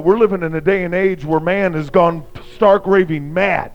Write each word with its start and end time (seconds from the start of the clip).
We're 0.00 0.18
living 0.18 0.42
in 0.42 0.54
a 0.54 0.60
day 0.60 0.84
and 0.84 0.94
age 0.94 1.24
where 1.24 1.40
man 1.40 1.74
has 1.74 1.90
gone 1.90 2.26
stark 2.54 2.86
raving 2.86 3.32
mad. 3.32 3.72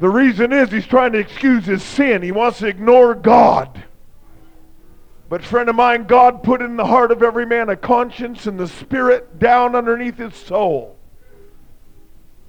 The 0.00 0.08
reason 0.08 0.52
is 0.52 0.70
he's 0.70 0.86
trying 0.86 1.12
to 1.12 1.18
excuse 1.18 1.64
his 1.64 1.82
sin. 1.82 2.22
He 2.22 2.30
wants 2.30 2.58
to 2.60 2.68
ignore 2.68 3.14
God. 3.14 3.84
But, 5.28 5.44
friend 5.44 5.68
of 5.68 5.74
mine, 5.74 6.04
God 6.04 6.42
put 6.42 6.62
in 6.62 6.76
the 6.76 6.86
heart 6.86 7.10
of 7.10 7.22
every 7.22 7.44
man 7.44 7.68
a 7.68 7.76
conscience 7.76 8.46
and 8.46 8.58
the 8.58 8.68
spirit 8.68 9.38
down 9.38 9.74
underneath 9.74 10.16
his 10.16 10.34
soul. 10.34 10.96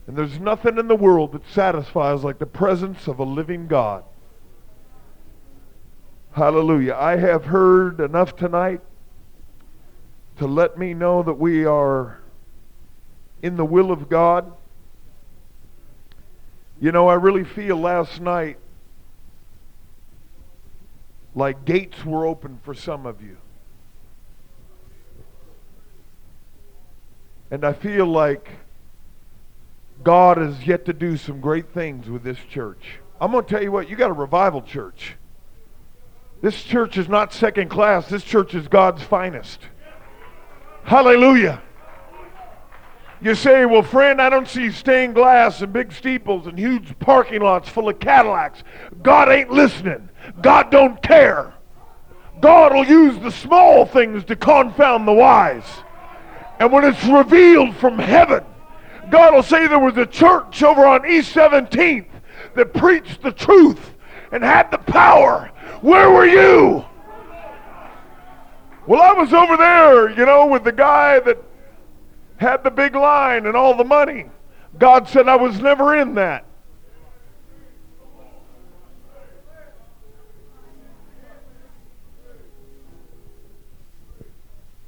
And 0.08 0.18
there's 0.18 0.40
nothing 0.40 0.78
in 0.78 0.88
the 0.88 0.96
world 0.96 1.34
that 1.34 1.48
satisfies 1.52 2.24
like 2.24 2.40
the 2.40 2.46
presence 2.46 3.08
of 3.08 3.20
a 3.20 3.24
living 3.24 3.68
God. 3.68 4.04
Hallelujah. 6.32 6.96
I 6.96 7.18
have 7.18 7.46
heard 7.46 8.00
enough 8.00 8.36
tonight 8.36 8.82
to 10.40 10.48
let 10.48 10.78
me 10.78 10.94
know 10.94 11.22
that 11.22 11.34
we 11.34 11.66
are 11.66 12.18
in 13.42 13.58
the 13.58 13.66
will 13.66 13.92
of 13.92 14.10
God. 14.10 14.52
You 16.80 16.94
know, 16.94 17.10
I 17.10 17.16
really 17.16 17.44
feel 17.44 17.78
last 17.78 18.22
night 18.22 18.58
like 21.36 21.66
gates 21.66 22.06
were 22.06 22.26
open 22.26 22.60
for 22.64 22.74
some 22.74 23.06
of 23.06 23.22
you. 23.22 23.36
And 27.52 27.66
I 27.66 27.74
feel 27.74 28.06
like 28.06 28.50
God 30.04 30.38
has 30.38 30.66
yet 30.66 30.86
to 30.86 30.94
do 30.94 31.18
some 31.18 31.42
great 31.42 31.74
things 31.74 32.10
with 32.10 32.24
this 32.24 32.40
church. 32.50 33.00
I'm 33.20 33.32
going 33.32 33.44
to 33.44 33.50
tell 33.50 33.62
you 33.62 33.74
what, 33.74 33.90
you 33.90 33.98
got 33.98 34.10
a 34.10 34.14
revival 34.14 34.62
church. 34.62 35.16
This 36.42 36.64
church 36.64 36.98
is 36.98 37.10
not 37.10 37.34
second 37.34 37.68
class. 37.70 38.08
This 38.08 38.24
church 38.24 38.56
is 38.56 38.70
God's 38.70 39.04
finest. 39.04 39.60
Hallelujah. 40.84 41.62
You 43.22 43.36
say, 43.36 43.66
well, 43.66 43.84
friend, 43.84 44.22
I 44.22 44.30
don't 44.30 44.48
see 44.48 44.72
stained 44.72 45.16
glass 45.16 45.62
and 45.62 45.74
big 45.74 45.92
steeples 45.92 46.48
and 46.48 46.58
huge 46.58 46.98
parking 47.00 47.42
lots 47.42 47.68
full 47.68 47.90
of 47.90 48.00
Cadillacs. 48.00 48.64
God 49.04 49.30
ain't 49.30 49.52
listening. 49.52 50.10
God 50.42 50.72
don't 50.72 51.02
care. 51.04 51.54
God 52.40 52.74
will 52.74 52.86
use 52.86 53.20
the 53.20 53.32
small 53.32 53.86
things 53.86 54.24
to 54.26 54.36
confound 54.38 55.06
the 55.06 55.14
wise. 55.14 55.66
And 56.60 56.72
when 56.72 56.86
it's 56.86 57.04
revealed 57.06 57.76
from 57.76 58.00
heaven, 58.00 58.44
God 59.10 59.34
will 59.34 59.44
say 59.44 59.68
there 59.68 59.80
was 59.80 59.98
a 59.98 60.06
church 60.06 60.64
over 60.64 60.86
on 60.86 61.10
East 61.10 61.36
17th 61.36 62.08
that 62.56 62.74
preached 62.74 63.22
the 63.22 63.32
truth 63.32 63.96
and 64.32 64.44
had 64.44 64.72
the 64.72 64.78
power. 64.78 65.52
Where 65.82 66.12
were 66.12 66.28
you? 66.28 66.86
Well, 68.90 69.04
I 69.04 69.14
was 69.14 69.32
over 69.34 69.56
there, 69.56 70.10
you 70.10 70.26
know, 70.26 70.48
with 70.48 70.64
the 70.64 70.72
guy 70.72 71.20
that 71.20 71.38
had 72.38 72.64
the 72.64 72.72
big 72.72 72.96
line 72.96 73.46
and 73.46 73.56
all 73.56 73.78
the 73.78 73.84
money. 73.84 74.26
God 74.80 75.08
said 75.08 75.28
I 75.28 75.36
was 75.36 75.62
never 75.62 75.96
in 75.96 76.16
that. 76.16 76.44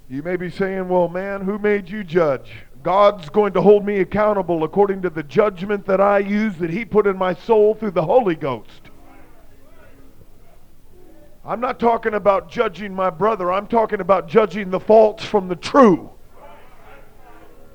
You 0.10 0.24
may 0.24 0.36
be 0.36 0.50
saying, 0.50 0.90
well, 0.90 1.08
man, 1.08 1.42
who 1.42 1.60
made 1.60 1.88
you 1.88 2.04
judge? 2.04 2.52
God's 2.82 3.30
going 3.30 3.54
to 3.54 3.62
hold 3.62 3.86
me 3.86 4.00
accountable 4.00 4.64
according 4.64 5.04
to 5.04 5.12
the 5.12 5.22
judgment 5.22 5.86
that 5.86 6.02
I 6.02 6.18
use 6.18 6.56
that 6.56 6.72
He 6.72 6.86
put 6.86 7.06
in 7.06 7.20
my 7.20 7.36
soul 7.36 7.76
through 7.76 7.92
the 7.92 8.06
Holy 8.06 8.34
Ghost. 8.34 8.91
I'm 11.44 11.60
not 11.60 11.80
talking 11.80 12.14
about 12.14 12.50
judging 12.50 12.94
my 12.94 13.10
brother, 13.10 13.52
I'm 13.52 13.66
talking 13.66 14.00
about 14.00 14.28
judging 14.28 14.70
the 14.70 14.80
faults 14.80 15.26
from 15.26 15.48
the 15.48 15.56
true. 15.56 16.12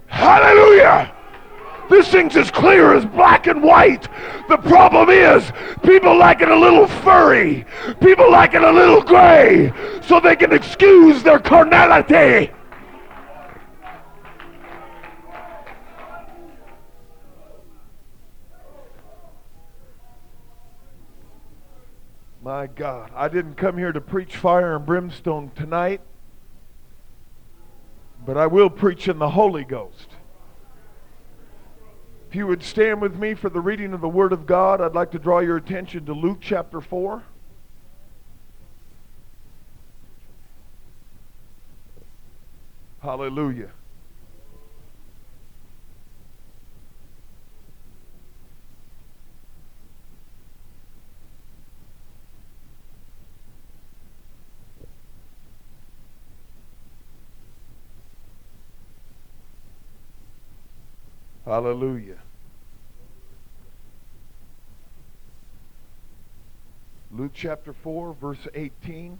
Hallelujah! 0.06 1.12
This 1.91 2.08
thing's 2.08 2.36
as 2.36 2.50
clear 2.50 2.95
as 2.95 3.05
black 3.05 3.48
and 3.48 3.62
white. 3.62 4.08
The 4.48 4.56
problem 4.56 5.11
is, 5.11 5.50
people 5.83 6.17
like 6.17 6.41
it 6.41 6.48
a 6.48 6.57
little 6.57 6.86
furry. 6.86 7.64
People 8.01 8.30
like 8.30 8.55
it 8.55 8.63
a 8.63 8.70
little 8.70 9.02
gray, 9.02 9.73
so 10.02 10.20
they 10.20 10.36
can 10.36 10.52
excuse 10.52 11.24
their 11.24 11.41
carnality. 11.41 12.51
My 22.46 22.68
God, 22.68 23.11
I 23.12 23.27
didn't 23.27 23.57
come 23.57 23.77
here 23.77 23.90
to 23.90 24.01
preach 24.01 24.36
fire 24.36 24.77
and 24.77 24.86
brimstone 24.86 25.51
tonight, 25.57 26.01
but 28.24 28.36
I 28.36 28.46
will 28.46 28.70
preach 28.70 29.08
in 29.08 29.18
the 29.18 29.30
Holy 29.30 29.64
Ghost. 29.64 30.11
If 32.29 32.36
you 32.36 32.46
would 32.46 32.62
stand 32.62 33.02
with 33.02 33.17
me 33.17 33.35
for 33.35 33.51
the 33.51 33.61
reading 33.61 33.92
of 33.92 34.01
the 34.01 34.08
Word 34.08 34.33
of 34.33 34.46
God, 34.46 34.80
I'd 34.80 34.95
like 34.95 35.11
to 35.11 35.18
draw 35.18 35.40
your 35.40 35.56
attention 35.56 36.06
to 36.06 36.12
Luke 36.12 36.39
chapter 36.40 36.80
4. 36.80 37.24
Hallelujah. 43.02 43.70
Hallelujah. 61.46 62.18
Luke 67.12 67.30
chapter 67.33 67.73
4, 67.73 68.14
verse 68.20 68.48
18. 68.52 69.18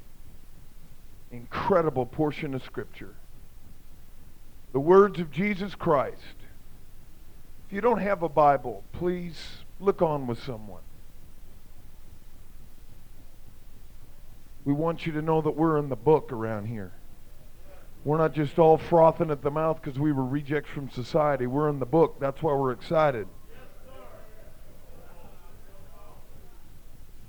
Incredible 1.31 2.04
portion 2.04 2.53
of 2.53 2.65
Scripture. 2.65 3.15
The 4.72 4.81
words 4.81 5.20
of 5.20 5.31
Jesus 5.31 5.76
Christ. 5.76 6.36
If 7.69 7.72
you 7.72 7.81
don't 7.81 8.00
have 8.00 8.22
a 8.25 8.28
Bible, 8.28 8.82
please 8.92 9.59
look 9.78 10.03
on 10.03 10.26
with 10.26 10.42
someone. 10.42 10.82
We 14.65 14.72
want 14.72 15.06
you 15.06 15.12
to 15.12 15.22
know 15.22 15.41
that 15.42 15.53
we're 15.53 15.78
in 15.78 15.88
the 15.88 15.97
book 15.97 16.32
around 16.32 16.66
here. 16.66 16.92
We're 18.06 18.19
not 18.19 18.34
just 18.34 18.56
all 18.61 18.78
frothing 18.78 19.33
at 19.33 19.43
the 19.43 19.50
mouth 19.50 19.83
because 19.83 19.99
we 19.99 20.12
were 20.12 20.25
rejects 20.25 20.71
from 20.71 20.89
society. 20.89 21.49
We're 21.49 21.69
in 21.69 21.81
the 21.81 21.87
book. 21.87 22.21
That's 22.21 22.41
why 22.41 22.55
we're 22.55 22.71
excited. 22.71 23.27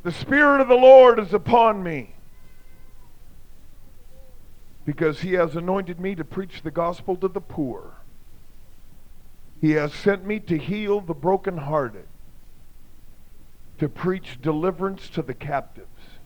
The 0.04 0.12
Spirit 0.12 0.62
of 0.62 0.68
the 0.68 0.76
Lord 0.76 1.18
is 1.18 1.34
upon 1.34 1.82
me 1.82 2.14
because 4.86 5.22
he 5.22 5.34
has 5.34 5.56
anointed 5.56 6.00
me 6.00 6.14
to 6.14 6.24
preach 6.24 6.62
the 6.62 6.70
gospel 6.70 7.16
to 7.16 7.28
the 7.28 7.42
poor. 7.42 7.96
He 9.60 9.72
has 9.72 9.92
sent 9.92 10.28
me 10.28 10.40
to 10.42 10.60
heal 10.60 11.02
the 11.02 11.16
brokenhearted, 11.16 12.06
to 13.80 13.90
preach 13.90 14.40
deliverance 14.44 15.10
to 15.10 15.24
the 15.24 15.34
captives, 15.34 16.20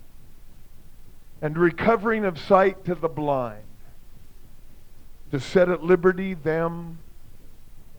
and 1.41 1.57
recovering 1.57 2.25
of 2.25 2.37
sight 2.37 2.83
to 2.83 2.95
the 2.95 3.07
blind 3.07 3.63
to 5.31 5.39
set 5.39 5.69
at 5.69 5.83
liberty 5.83 6.33
them 6.33 6.99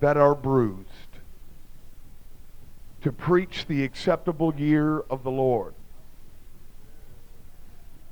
that 0.01 0.17
are 0.17 0.35
bruised, 0.35 0.89
to 3.03 3.11
preach 3.11 3.67
the 3.67 3.83
acceptable 3.85 4.55
year 4.55 5.01
of 5.11 5.23
the 5.23 5.31
Lord. 5.31 5.75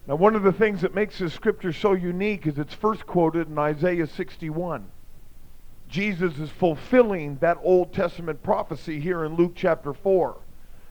Now, 0.07 0.17
one 0.17 0.35
of 0.35 0.43
the 0.43 0.53
things 0.53 0.81
that 0.81 0.95
makes 0.95 1.19
this 1.19 1.35
scripture 1.35 1.73
so 1.73 1.93
unique 1.93 2.47
is 2.47 2.59
it's 2.59 2.75
first 2.75 3.07
quoted 3.07 3.49
in 3.49 3.59
Isaiah 3.59 4.07
61. 4.07 4.87
Jesus 5.89 6.39
is 6.39 6.51
fulfilling 6.51 7.37
that 7.39 7.59
Old 7.63 7.93
Testament 7.93 8.43
prophecy 8.43 9.01
here 9.01 9.25
in 9.25 9.35
Luke 9.35 9.53
chapter 9.55 9.93
4. 9.93 10.37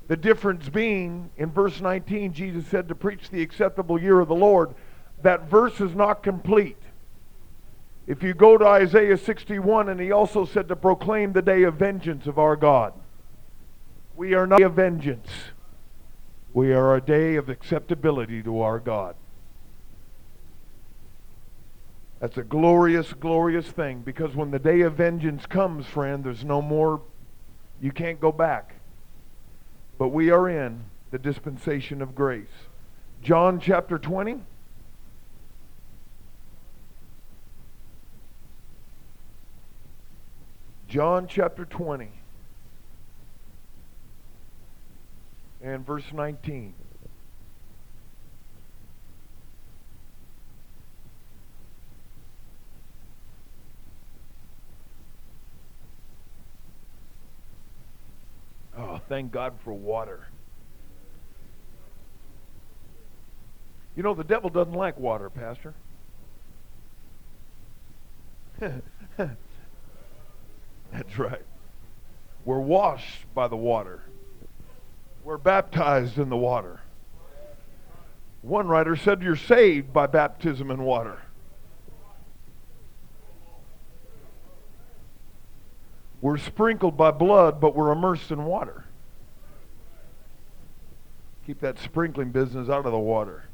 The 0.07 0.17
difference 0.17 0.69
being, 0.69 1.29
in 1.37 1.51
verse 1.51 1.81
19, 1.81 2.33
Jesus 2.33 2.67
said 2.67 2.87
to 2.87 2.95
preach 2.95 3.29
the 3.29 3.41
acceptable 3.41 3.99
year 3.99 4.19
of 4.19 4.27
the 4.27 4.35
Lord. 4.35 4.73
That 5.21 5.49
verse 5.49 5.79
is 5.79 5.95
not 5.95 6.23
complete. 6.23 6.81
If 8.09 8.23
you 8.23 8.33
go 8.33 8.57
to 8.57 8.65
Isaiah 8.65 9.19
61, 9.19 9.87
and 9.87 9.99
he 9.99 10.11
also 10.11 10.43
said 10.43 10.67
to 10.69 10.75
proclaim 10.75 11.31
the 11.31 11.43
day 11.43 11.61
of 11.61 11.75
vengeance 11.75 12.25
of 12.25 12.39
our 12.39 12.55
God. 12.55 12.93
We 14.15 14.33
are 14.33 14.47
not 14.47 14.63
a 14.63 14.67
vengeance. 14.67 15.29
We 16.51 16.73
are 16.73 16.95
a 16.95 17.01
day 17.01 17.35
of 17.35 17.49
acceptability 17.49 18.41
to 18.41 18.61
our 18.61 18.79
God. 18.79 19.15
That's 22.19 22.37
a 22.37 22.43
glorious, 22.43 23.13
glorious 23.13 23.67
thing 23.67 24.01
because 24.01 24.35
when 24.35 24.49
the 24.49 24.57
day 24.57 24.81
of 24.81 24.95
vengeance 24.95 25.45
comes, 25.45 25.85
friend, 25.85 26.23
there's 26.23 26.43
no 26.43 26.63
more, 26.63 27.01
you 27.79 27.91
can't 27.91 28.19
go 28.19 28.31
back. 28.31 28.73
But 29.99 30.07
we 30.07 30.31
are 30.31 30.49
in 30.49 30.83
the 31.11 31.19
dispensation 31.19 32.01
of 32.01 32.15
grace. 32.15 32.47
John 33.21 33.59
chapter 33.59 33.99
20. 33.99 34.41
John 40.89 41.27
chapter 41.27 41.65
20 41.65 42.09
and 45.61 45.85
verse 45.85 46.03
19. 46.11 46.73
Oh, 58.75 58.99
thank 59.07 59.31
God 59.31 59.53
for 59.63 59.73
water. 59.73 60.25
You 63.95 64.01
know, 64.01 64.15
the 64.15 64.23
devil 64.23 64.49
doesn't 64.49 64.73
like 64.73 64.97
water, 64.97 65.29
Pastor. 65.29 65.75
That's 70.91 71.17
right. 71.17 71.41
We're 72.45 72.59
washed 72.59 73.33
by 73.33 73.47
the 73.47 73.55
water. 73.55 74.03
We're 75.23 75.37
baptized 75.37 76.17
in 76.17 76.29
the 76.29 76.37
water. 76.37 76.79
One 78.41 78.67
writer 78.67 78.95
said 78.95 79.21
you're 79.21 79.35
saved 79.35 79.91
by 79.91 80.07
baptism 80.07 80.71
in 80.71 80.81
water. 80.81 81.19
We're 86.21 86.37
sprinkled 86.37 86.97
by 86.97 87.11
blood, 87.11 87.61
but 87.61 87.75
we're 87.75 87.91
immersed 87.91 88.31
in 88.31 88.43
water. 88.45 88.85
Keep 91.45 91.61
that 91.61 91.79
sprinkling 91.79 92.31
business 92.31 92.69
out 92.69 92.85
of 92.85 92.91
the 92.91 92.99
water. 92.99 93.45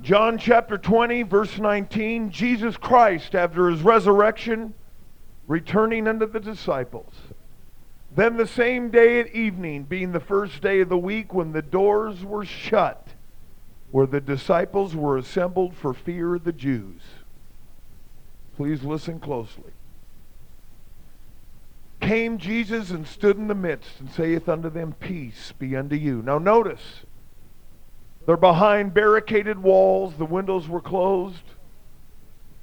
John 0.00 0.38
chapter 0.38 0.78
20, 0.78 1.24
verse 1.24 1.58
19 1.58 2.30
Jesus 2.30 2.76
Christ, 2.76 3.34
after 3.34 3.68
his 3.68 3.82
resurrection, 3.82 4.74
returning 5.48 6.06
unto 6.06 6.26
the 6.26 6.38
disciples. 6.38 7.14
Then 8.14 8.36
the 8.36 8.46
same 8.46 8.90
day 8.90 9.18
at 9.20 9.34
evening, 9.34 9.84
being 9.84 10.12
the 10.12 10.20
first 10.20 10.62
day 10.62 10.80
of 10.80 10.88
the 10.88 10.98
week, 10.98 11.34
when 11.34 11.52
the 11.52 11.62
doors 11.62 12.24
were 12.24 12.44
shut, 12.44 13.08
where 13.90 14.06
the 14.06 14.20
disciples 14.20 14.94
were 14.94 15.16
assembled 15.16 15.74
for 15.74 15.92
fear 15.92 16.34
of 16.36 16.44
the 16.44 16.52
Jews. 16.52 17.00
Please 18.56 18.82
listen 18.82 19.18
closely. 19.18 19.72
Came 22.00 22.38
Jesus 22.38 22.90
and 22.90 23.06
stood 23.06 23.36
in 23.36 23.48
the 23.48 23.54
midst 23.54 24.00
and 24.00 24.10
saith 24.10 24.48
unto 24.48 24.70
them, 24.70 24.94
Peace 25.00 25.52
be 25.58 25.76
unto 25.76 25.96
you. 25.96 26.22
Now 26.22 26.38
notice, 26.38 27.02
they're 28.26 28.36
behind 28.36 28.94
barricaded 28.94 29.62
walls. 29.62 30.14
The 30.16 30.24
windows 30.24 30.68
were 30.68 30.80
closed. 30.80 31.42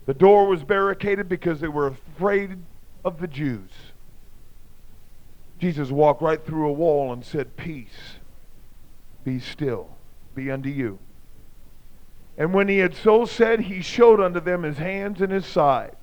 The 0.05 0.13
door 0.13 0.47
was 0.47 0.63
barricaded 0.63 1.27
because 1.27 1.59
they 1.59 1.67
were 1.67 1.87
afraid 1.87 2.57
of 3.05 3.19
the 3.19 3.27
Jews. 3.27 3.69
Jesus 5.59 5.89
walked 5.89 6.21
right 6.21 6.43
through 6.43 6.67
a 6.67 6.73
wall 6.73 7.13
and 7.13 7.23
said, 7.23 7.55
Peace, 7.55 8.17
be 9.23 9.39
still, 9.39 9.95
be 10.33 10.51
unto 10.51 10.69
you. 10.69 10.99
And 12.37 12.53
when 12.53 12.67
he 12.67 12.79
had 12.79 12.93
so 12.93 13.25
said, 13.25 13.61
he 13.61 13.81
showed 13.81 14.19
unto 14.19 14.41
them 14.41 14.63
his 14.63 14.77
hands 14.77 15.21
and 15.21 15.31
his 15.31 15.45
side, 15.45 15.95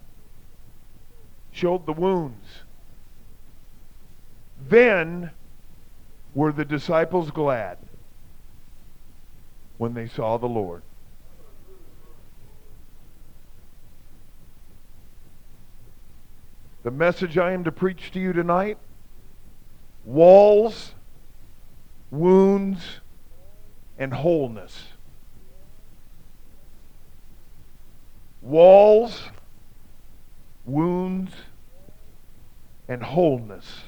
showed 1.50 1.84
the 1.84 1.92
wounds. 1.92 2.46
Then 4.68 5.32
were 6.34 6.52
the 6.52 6.64
disciples 6.64 7.30
glad 7.30 7.76
when 9.76 9.92
they 9.92 10.06
saw 10.06 10.38
the 10.38 10.46
Lord. 10.46 10.82
The 16.82 16.90
message 16.90 17.38
I 17.38 17.52
am 17.52 17.64
to 17.64 17.72
preach 17.72 18.10
to 18.12 18.20
you 18.20 18.32
tonight 18.32 18.78
walls, 20.04 20.94
wounds, 22.10 23.00
and 23.98 24.12
wholeness. 24.12 24.86
Walls, 28.40 29.22
wounds, 30.64 31.32
and 32.88 33.02
wholeness. 33.02 33.84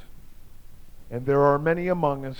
And 1.11 1.27
there 1.27 1.43
are 1.43 1.59
many 1.59 1.89
among 1.89 2.25
us 2.25 2.39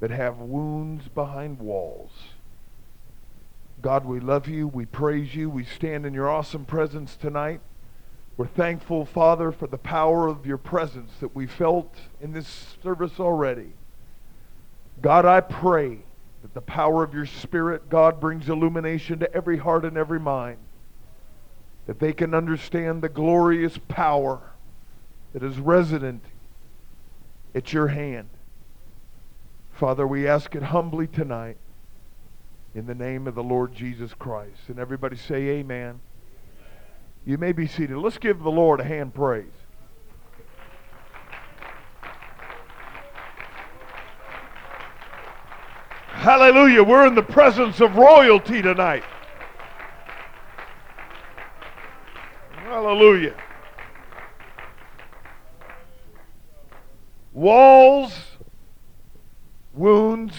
that 0.00 0.10
have 0.10 0.38
wounds 0.38 1.08
behind 1.08 1.58
walls. 1.58 2.10
God, 3.80 4.04
we 4.04 4.20
love 4.20 4.48
you. 4.48 4.68
We 4.68 4.84
praise 4.84 5.34
you. 5.34 5.48
We 5.48 5.64
stand 5.64 6.04
in 6.04 6.12
your 6.12 6.28
awesome 6.28 6.66
presence 6.66 7.16
tonight. 7.16 7.60
We're 8.40 8.46
thankful, 8.46 9.04
Father, 9.04 9.52
for 9.52 9.66
the 9.66 9.76
power 9.76 10.26
of 10.26 10.46
your 10.46 10.56
presence 10.56 11.12
that 11.20 11.36
we 11.36 11.46
felt 11.46 11.94
in 12.22 12.32
this 12.32 12.74
service 12.82 13.20
already. 13.20 13.74
God, 15.02 15.26
I 15.26 15.42
pray 15.42 15.98
that 16.40 16.54
the 16.54 16.62
power 16.62 17.04
of 17.04 17.12
your 17.12 17.26
Spirit, 17.26 17.90
God, 17.90 18.18
brings 18.18 18.48
illumination 18.48 19.18
to 19.18 19.30
every 19.34 19.58
heart 19.58 19.84
and 19.84 19.98
every 19.98 20.18
mind, 20.18 20.56
that 21.86 21.98
they 21.98 22.14
can 22.14 22.32
understand 22.32 23.02
the 23.02 23.10
glorious 23.10 23.76
power 23.88 24.40
that 25.34 25.42
is 25.42 25.58
resident 25.58 26.24
at 27.54 27.74
your 27.74 27.88
hand. 27.88 28.30
Father, 29.70 30.06
we 30.06 30.26
ask 30.26 30.54
it 30.54 30.62
humbly 30.62 31.06
tonight 31.06 31.58
in 32.74 32.86
the 32.86 32.94
name 32.94 33.26
of 33.26 33.34
the 33.34 33.42
Lord 33.42 33.74
Jesus 33.74 34.14
Christ. 34.14 34.62
And 34.68 34.78
everybody 34.78 35.18
say 35.18 35.46
amen. 35.58 36.00
You 37.24 37.38
may 37.38 37.52
be 37.52 37.66
seated. 37.66 37.96
Let's 37.96 38.18
give 38.18 38.40
the 38.40 38.50
Lord 38.50 38.80
a 38.80 38.84
hand 38.84 39.14
praise. 39.14 39.46
Hallelujah. 46.08 46.82
We're 46.82 47.06
in 47.06 47.14
the 47.14 47.22
presence 47.22 47.80
of 47.80 47.96
royalty 47.96 48.60
tonight. 48.62 49.04
Hallelujah. 52.52 53.34
Walls 57.32 58.30
wounds, 59.80 60.36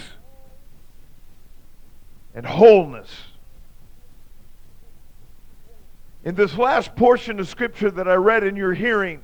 and 2.33 2.45
wholeness. 2.45 3.30
In 6.23 6.35
this 6.35 6.55
last 6.55 6.95
portion 6.95 7.39
of 7.39 7.47
Scripture 7.47 7.89
that 7.91 8.07
I 8.07 8.13
read 8.13 8.43
in 8.43 8.55
your 8.55 8.73
hearing, 8.73 9.21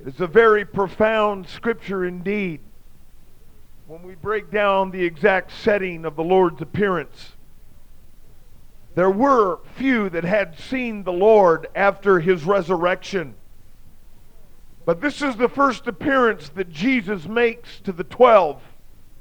it 0.00 0.08
is 0.08 0.20
a 0.20 0.26
very 0.26 0.64
profound 0.64 1.46
Scripture 1.46 2.04
indeed. 2.04 2.60
When 3.86 4.02
we 4.02 4.16
break 4.16 4.50
down 4.50 4.90
the 4.90 5.04
exact 5.04 5.52
setting 5.52 6.04
of 6.04 6.16
the 6.16 6.24
Lord's 6.24 6.60
appearance, 6.60 7.32
there 8.96 9.10
were 9.10 9.60
few 9.76 10.10
that 10.10 10.24
had 10.24 10.58
seen 10.58 11.04
the 11.04 11.12
Lord 11.12 11.68
after 11.76 12.18
his 12.18 12.44
resurrection. 12.44 13.34
But 14.84 15.00
this 15.00 15.22
is 15.22 15.36
the 15.36 15.48
first 15.48 15.86
appearance 15.86 16.48
that 16.50 16.70
Jesus 16.70 17.26
makes 17.26 17.78
to 17.80 17.92
the 17.92 18.04
twelve 18.04 18.60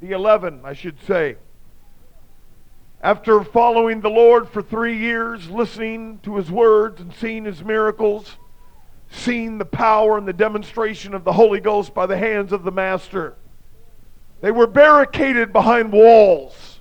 the 0.02 0.12
11, 0.12 0.62
I 0.64 0.74
should 0.74 1.00
say. 1.06 1.38
After 3.02 3.44
following 3.44 4.02
the 4.02 4.10
Lord 4.10 4.50
for 4.50 4.62
three 4.62 4.98
years, 4.98 5.50
listening 5.50 6.20
to 6.24 6.36
his 6.36 6.50
words 6.50 7.00
and 7.00 7.14
seeing 7.14 7.46
his 7.46 7.64
miracles, 7.64 8.38
seeing 9.12 9.58
the 9.58 9.66
power 9.66 10.18
and 10.18 10.28
the 10.28 10.34
demonstration 10.34 11.14
of 11.14 11.24
the 11.24 11.34
Holy 11.34 11.60
Ghost 11.60 11.94
by 11.94 12.08
the 12.08 12.18
hands 12.18 12.52
of 12.52 12.64
the 12.64 12.72
Master, 12.72 13.36
they 14.42 14.52
were 14.52 14.68
barricaded 14.68 15.54
behind 15.54 15.92
walls. 15.92 16.80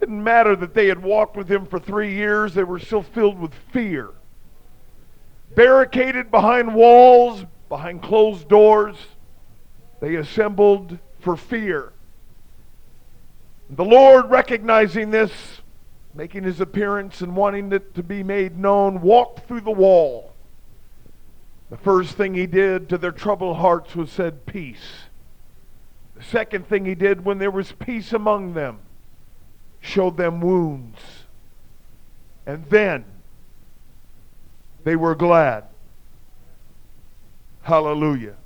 Didn't 0.00 0.24
matter 0.24 0.56
that 0.56 0.74
they 0.74 0.86
had 0.86 1.02
walked 1.02 1.36
with 1.36 1.50
him 1.50 1.66
for 1.66 1.78
three 1.78 2.14
years, 2.14 2.54
they 2.54 2.64
were 2.64 2.78
still 2.78 3.02
filled 3.02 3.38
with 3.38 3.54
fear. 3.72 4.10
Barricaded 5.54 6.30
behind 6.30 6.74
walls, 6.74 7.44
behind 7.68 8.02
closed 8.02 8.48
doors, 8.48 8.96
they 10.00 10.16
assembled 10.16 10.98
for 11.20 11.36
fear. 11.36 11.92
The 13.74 13.84
Lord, 13.84 14.28
recognizing 14.28 15.10
this, 15.10 15.32
making 16.14 16.44
his 16.44 16.60
appearance 16.60 17.22
and 17.22 17.34
wanting 17.34 17.72
it 17.72 17.94
to 17.94 18.02
be 18.02 18.22
made 18.22 18.58
known, 18.58 19.00
walked 19.00 19.48
through 19.48 19.62
the 19.62 19.70
wall. 19.70 20.34
The 21.70 21.78
first 21.78 22.18
thing 22.18 22.34
he 22.34 22.46
did 22.46 22.90
to 22.90 22.98
their 22.98 23.12
troubled 23.12 23.56
hearts 23.56 23.96
was 23.96 24.10
said, 24.10 24.44
Peace. 24.44 25.04
The 26.14 26.22
second 26.22 26.68
thing 26.68 26.84
he 26.84 26.94
did 26.94 27.24
when 27.24 27.38
there 27.38 27.50
was 27.50 27.72
peace 27.72 28.12
among 28.12 28.52
them, 28.52 28.80
showed 29.80 30.18
them 30.18 30.42
wounds. 30.42 31.00
And 32.44 32.66
then 32.66 33.06
they 34.84 34.96
were 34.96 35.14
glad. 35.14 35.64
Hallelujah. 37.62 38.36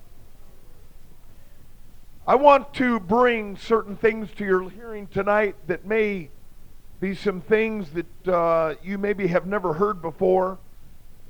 I 2.28 2.35
want 2.35 2.75
to 2.75 2.99
bring 2.99 3.56
certain 3.56 3.97
things 3.97 4.28
to 4.38 4.45
your 4.45 4.68
hearing 4.68 5.06
tonight 5.06 5.54
that 5.68 5.87
may 5.87 6.30
be 6.99 7.14
some 7.14 7.40
things 7.40 7.90
that 7.90 8.28
uh, 8.28 8.75
you 8.83 8.99
maybe 8.99 9.28
have 9.28 9.47
never 9.47 9.75
heard 9.75 10.02
before. 10.02 10.59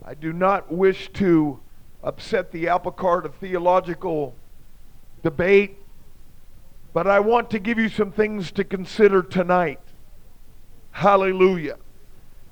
I 0.02 0.14
do 0.14 0.32
not 0.32 0.72
wish 0.72 1.10
to 1.14 1.60
upset 2.02 2.50
the 2.50 2.68
apple 2.68 2.92
cart 2.92 3.26
of 3.26 3.34
theological 3.34 4.34
debate, 5.22 5.76
but 6.94 7.06
I 7.06 7.20
want 7.20 7.50
to 7.50 7.58
give 7.58 7.78
you 7.78 7.90
some 7.90 8.10
things 8.10 8.50
to 8.52 8.64
consider 8.64 9.22
tonight. 9.22 9.80
Hallelujah. 10.92 11.76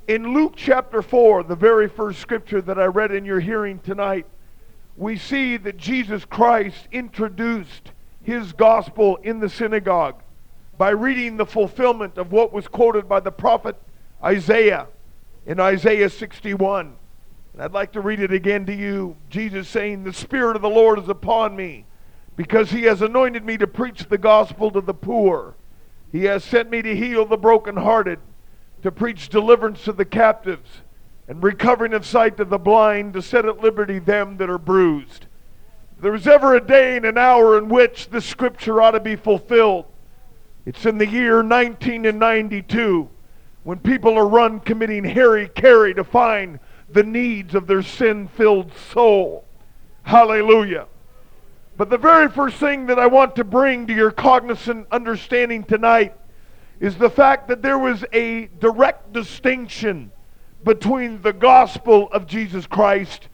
In 0.07 0.35
Luke 0.35 0.53
chapter 0.55 1.01
4, 1.01 1.45
the 1.45 1.57
very 1.57 1.89
first 1.89 2.21
scripture 2.21 2.61
that 2.61 2.79
I 2.79 2.85
read 2.85 3.11
in 3.11 3.25
your 3.25 3.41
hearing 3.41 3.79
tonight, 3.79 4.27
we 4.99 5.17
see 5.17 5.57
that 5.57 5.79
Jesus 5.79 6.27
Christ 6.27 6.89
introduced 6.93 7.93
his 8.25 8.53
gospel 8.53 9.17
in 9.23 9.39
the 9.39 9.49
synagogue 9.49 10.23
by 10.77 10.91
reading 10.91 11.37
the 11.37 11.47
fulfillment 11.47 12.19
of 12.19 12.33
what 12.33 12.53
was 12.53 12.67
quoted 12.67 13.09
by 13.09 13.21
the 13.21 13.31
prophet 13.31 13.77
Isaiah 14.23 14.89
in 15.47 15.61
Isaiah 15.61 16.11
61. 16.11 16.97
And 17.53 17.63
I'd 17.63 17.73
like 17.73 17.93
to 17.93 18.01
read 18.01 18.21
it 18.21 18.33
again 18.33 18.67
to 18.67 18.75
you. 18.75 19.17
Jesus 19.31 19.69
saying, 19.69 20.03
The 20.03 20.13
Spirit 20.13 20.57
of 20.57 20.63
the 20.63 20.69
Lord 20.69 20.99
is 20.99 21.09
upon 21.09 21.55
me, 21.55 21.85
because 22.35 22.71
he 22.71 22.83
has 22.83 23.03
anointed 23.03 23.45
me 23.45 23.57
to 23.59 23.67
preach 23.67 24.09
the 24.09 24.19
gospel 24.19 24.71
to 24.73 24.81
the 24.81 24.95
poor. 24.95 25.55
He 26.11 26.25
has 26.25 26.43
sent 26.43 26.71
me 26.71 26.83
to 26.83 26.97
heal 26.97 27.25
the 27.27 27.37
brokenhearted, 27.37 28.19
to 28.83 28.91
preach 28.91 29.29
deliverance 29.29 29.85
to 29.85 29.93
the 29.93 30.05
captives, 30.05 30.83
and 31.29 31.43
recovering 31.43 31.95
of 31.95 32.05
sight 32.05 32.37
to 32.39 32.45
the 32.45 32.59
blind, 32.59 33.13
to 33.15 33.23
set 33.23 33.45
at 33.45 33.61
liberty 33.61 33.99
them 33.99 34.37
that 34.39 34.51
are 34.51 34.59
bruised. 34.59 35.27
There 36.05 36.13
was 36.13 36.27
ever 36.27 36.55
a 36.55 36.61
day 36.61 36.99
and 36.99 37.07
an 37.07 37.17
hour 37.17 37.57
in 37.57 37.71
which 37.71 38.11
the 38.11 38.21
scripture 38.21 38.83
ought 38.83 38.91
to 38.91 39.01
be 39.01 39.17
fulfilled. 39.17 39.87
It's 40.67 40.85
in 40.85 40.99
the 40.99 41.07
year 41.07 41.37
1992 41.37 43.09
when 43.63 43.79
people 43.79 44.19
are 44.19 44.29
run 44.29 44.61
committing 44.61 45.03
hari-kari 45.03 45.95
to 45.95 46.05
find 46.05 46.61
the 46.91 47.05
needs 47.05 47.55
of 47.55 47.67
their 47.67 47.81
sin 47.81 48.29
filled 48.29 48.71
soul. 48.93 49.47
Hallelujah. 50.03 50.89
But 51.79 51.89
the 51.89 51.97
very 51.97 52.29
first 52.29 52.59
thing 52.59 52.85
that 52.85 52.99
I 52.99 53.07
want 53.07 53.35
to 53.37 53.45
bring 53.45 53.87
to 53.87 53.95
your 53.95 54.11
cognizant 54.11 54.87
understanding 54.93 55.65
tonight 55.65 56.15
is 56.81 56.97
the 56.97 57.09
fact 57.09 57.49
that 57.49 57.63
there 57.63 57.79
was 57.79 58.05
a 58.13 58.51
direct 58.61 59.15
distinction 59.15 60.13
between 60.65 61.23
the 61.23 61.33
gospel 61.33 62.11
of 62.13 62.27
Jesus 62.27 62.67
Christ 62.67 63.29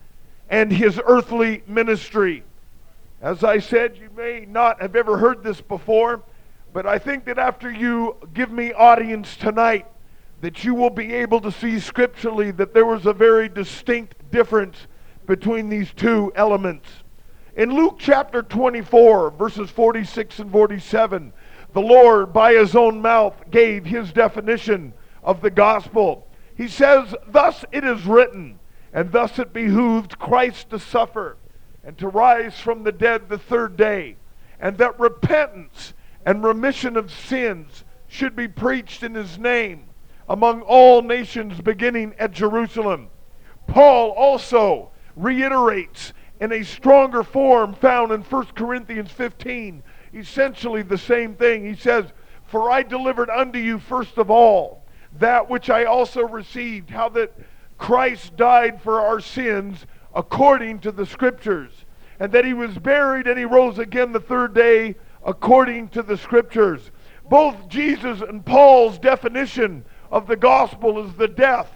and 0.49 0.73
his 0.73 1.01
earthly 1.05 1.65
ministry. 1.67 2.45
As 3.23 3.45
I 3.45 3.59
said, 3.59 3.99
you 3.99 4.09
may 4.17 4.47
not 4.49 4.81
have 4.81 4.97
ever 4.97 5.19
heard 5.19 5.43
this 5.43 5.61
before, 5.61 6.23
but 6.73 6.87
I 6.87 6.99
think 6.99 7.27
that 7.27 7.39
after 7.39 7.71
you 7.71 8.17
give 8.33 8.51
me 8.51 8.73
audience 8.73 9.37
tonight, 9.37 9.87
that 10.41 10.65
you 10.65 10.75
will 10.75 10.91
be 10.91 11.13
able 11.13 11.39
to 11.43 11.53
see 11.53 11.79
scripturally 11.81 12.51
that 12.53 12.73
there 12.73 12.87
was 12.87 13.05
a 13.05 13.13
very 13.13 13.47
distinct 13.47 14.31
difference 14.31 14.87
between 15.27 15.69
these 15.69 15.93
two 15.93 16.33
elements. 16.35 16.89
In 17.57 17.75
Luke 17.75 17.97
chapter 17.99 18.43
24, 18.43 19.33
verses 19.33 19.69
46 19.69 20.39
and 20.39 20.51
47, 20.51 21.31
the 21.75 21.83
Lord, 21.83 22.33
by 22.33 22.55
his 22.55 22.75
own 22.75 23.03
mouth, 23.03 23.35
gave 23.51 23.85
his 23.85 24.15
definition 24.15 24.95
of 25.23 25.43
the 25.43 25.51
gospel. 25.51 26.27
He 26.57 26.69
says, 26.69 27.15
Thus 27.29 27.67
it 27.71 27.85
is 27.85 28.07
written, 28.07 28.59
and 28.95 29.13
thus 29.13 29.39
it 29.39 29.53
behooved 29.53 30.19
Christ 30.19 30.71
to 30.71 30.79
suffer 30.79 31.37
and 31.85 31.97
to 31.99 32.09
rise 32.09 32.59
from 32.59 32.83
the 32.83 32.93
dead 32.93 33.29
the 33.29 33.39
third 33.39 33.77
day, 33.77 34.17
and 34.59 34.77
that 34.79 34.99
repentance 34.99 35.95
and 36.27 36.45
remission 36.45 36.97
of 36.97 37.11
sins 37.11 37.85
should 38.07 38.37
be 38.37 38.49
preached 38.49 39.03
in 39.03 39.15
his 39.15 39.39
name 39.39 39.85
among 40.29 40.63
all 40.63 41.03
nations 41.03 41.61
beginning 41.61 42.15
at 42.19 42.33
Jerusalem. 42.33 43.09
Paul 43.67 44.11
also 44.11 44.91
reiterates 45.17 46.13
in 46.41 46.53
a 46.53 46.63
stronger 46.63 47.23
form 47.23 47.75
found 47.75 48.13
in 48.13 48.23
1 48.23 48.47
Corinthians 48.55 49.11
15 49.11 49.83
essentially 50.15 50.83
the 50.83 50.99
same 50.99 51.35
thing. 51.35 51.65
He 51.65 51.77
says, 51.77 52.07
For 52.47 52.71
I 52.71 52.83
delivered 52.83 53.31
unto 53.31 53.59
you 53.59 53.79
first 53.79 54.19
of 54.19 54.31
all 54.31 54.85
that 55.19 55.49
which 55.49 55.71
I 55.71 55.85
also 55.85 56.23
received, 56.23 56.91
how 56.91 57.09
that 57.11 57.33
Christ 57.79 58.37
died 58.37 58.81
for 58.83 59.01
our 59.01 59.21
sins 59.21 59.87
according 60.15 60.81
to 60.81 60.93
the 60.93 61.07
Scriptures, 61.07 61.73
and 62.19 62.31
that 62.33 62.45
he 62.45 62.55
was 62.55 62.77
buried 62.79 63.27
and 63.27 63.39
he 63.39 63.45
rose 63.45 63.79
again 63.79 64.13
the 64.13 64.21
third 64.21 64.55
day 64.55 64.95
according 65.25 65.89
to 65.89 66.03
the 66.03 66.17
Scriptures. 66.17 66.91
Both 67.29 67.69
Jesus 67.69 68.21
and 68.21 68.45
Paul's 68.45 68.99
definition 68.99 69.85
of 70.11 70.27
the 70.27 70.37
gospel 70.37 71.05
is 71.05 71.15
the 71.15 71.29
death, 71.29 71.71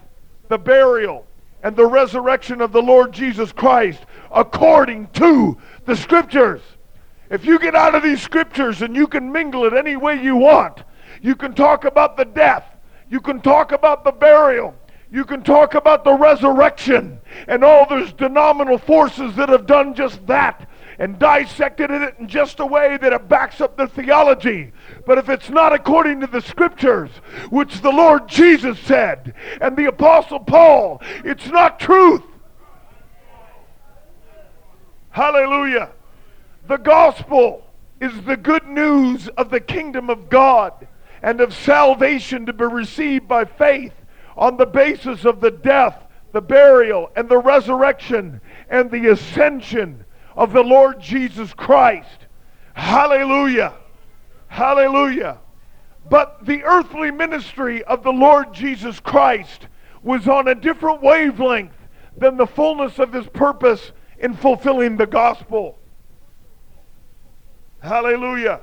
the 0.49 0.59
burial, 0.59 1.27
and 1.63 1.75
the 1.75 1.87
resurrection 1.87 2.61
of 2.61 2.73
the 2.73 2.83
Lord 2.83 3.13
Jesus 3.13 3.53
Christ 3.53 4.01
according 4.31 5.09
to 5.15 5.57
the 5.87 5.97
scriptures. 5.97 6.61
If 7.31 7.45
you 7.47 7.59
get 7.59 7.75
out 7.75 7.95
of 7.95 8.03
these 8.03 8.21
scriptures 8.21 8.83
and 8.83 8.95
you 8.95 9.07
can 9.07 9.33
mingle 9.33 9.65
it 9.65 9.73
any 9.73 9.97
way 9.97 10.23
you 10.23 10.37
want, 10.37 10.83
you 11.23 11.35
can 11.35 11.55
talk 11.55 11.85
about 11.85 12.17
the 12.17 12.27
death, 12.27 12.65
you 13.09 13.21
can 13.21 13.41
talk 13.41 13.73
about 13.73 14.05
the 14.05 14.13
burial, 14.13 14.75
you 15.15 15.25
can 15.25 15.45
talk 15.45 15.75
about 15.75 16.03
the 16.03 16.13
resurrection, 16.13 17.21
and 17.47 17.63
all 17.63 17.87
those 17.89 18.13
denominal 18.15 18.79
forces 18.79 19.37
that 19.37 19.49
have 19.49 19.65
done 19.65 19.95
just 19.95 20.27
that 20.27 20.69
and 20.99 21.21
dissected 21.21 21.89
it 21.89 22.17
in 22.19 22.27
just 22.27 22.59
a 22.59 22.67
way 22.67 22.97
that 22.97 23.13
it 23.13 23.29
backs 23.29 23.61
up 23.61 23.77
the 23.77 23.87
theology. 23.87 24.73
But 25.07 25.19
if 25.19 25.29
it's 25.29 25.51
not 25.51 25.73
according 25.73 26.21
to 26.21 26.27
the 26.27 26.41
scriptures, 26.41 27.11
which 27.51 27.81
the 27.81 27.93
Lord 27.93 28.29
Jesus 28.29 28.77
said, 28.81 29.35
and 29.61 29.77
the 29.77 29.87
Apostle 29.87 30.41
Paul, 30.41 31.01
it's 31.25 31.47
not 31.47 31.79
truth. 31.79 32.23
Hallelujah. 35.11 35.91
The 36.67 36.79
gospel 36.79 37.65
is 38.01 38.21
the 38.23 38.37
good 38.37 38.67
news 38.67 39.29
of 39.29 39.51
the 39.51 39.61
kingdom 39.61 40.11
of 40.11 40.29
God 40.29 40.89
and 41.23 41.41
of 41.41 41.55
salvation 41.55 42.47
to 42.47 42.53
be 42.53 42.65
received 42.65 43.29
by 43.29 43.45
faith 43.45 43.93
on 44.37 44.57
the 44.57 44.67
basis 44.67 45.25
of 45.25 45.41
the 45.41 45.51
death, 45.51 46.05
the 46.33 46.41
burial, 46.41 47.11
and 47.17 47.29
the 47.29 47.39
resurrection 47.39 48.41
and 48.69 48.91
the 48.91 49.11
ascension 49.11 50.05
of 50.37 50.53
the 50.53 50.63
Lord 50.63 51.01
Jesus 51.01 51.55
Christ. 51.55 52.27
Hallelujah. 52.75 53.75
Hallelujah. 54.49 55.39
But 56.11 56.45
the 56.45 56.63
earthly 56.65 57.11
ministry 57.11 57.83
of 57.85 58.03
the 58.03 58.13
Lord 58.13 58.53
Jesus 58.53 59.01
Christ 59.01 59.69
was 60.03 60.29
on 60.29 60.49
a 60.49 60.55
different 60.55 61.03
wavelength 61.03 61.73
than 62.17 62.37
the 62.37 62.47
fullness 62.47 62.99
of 62.99 63.13
his 63.13 63.27
purpose 63.29 63.93
in 64.19 64.35
fulfilling 64.35 64.97
the 64.97 65.07
gospel. 65.07 65.79
Hallelujah. 67.81 68.61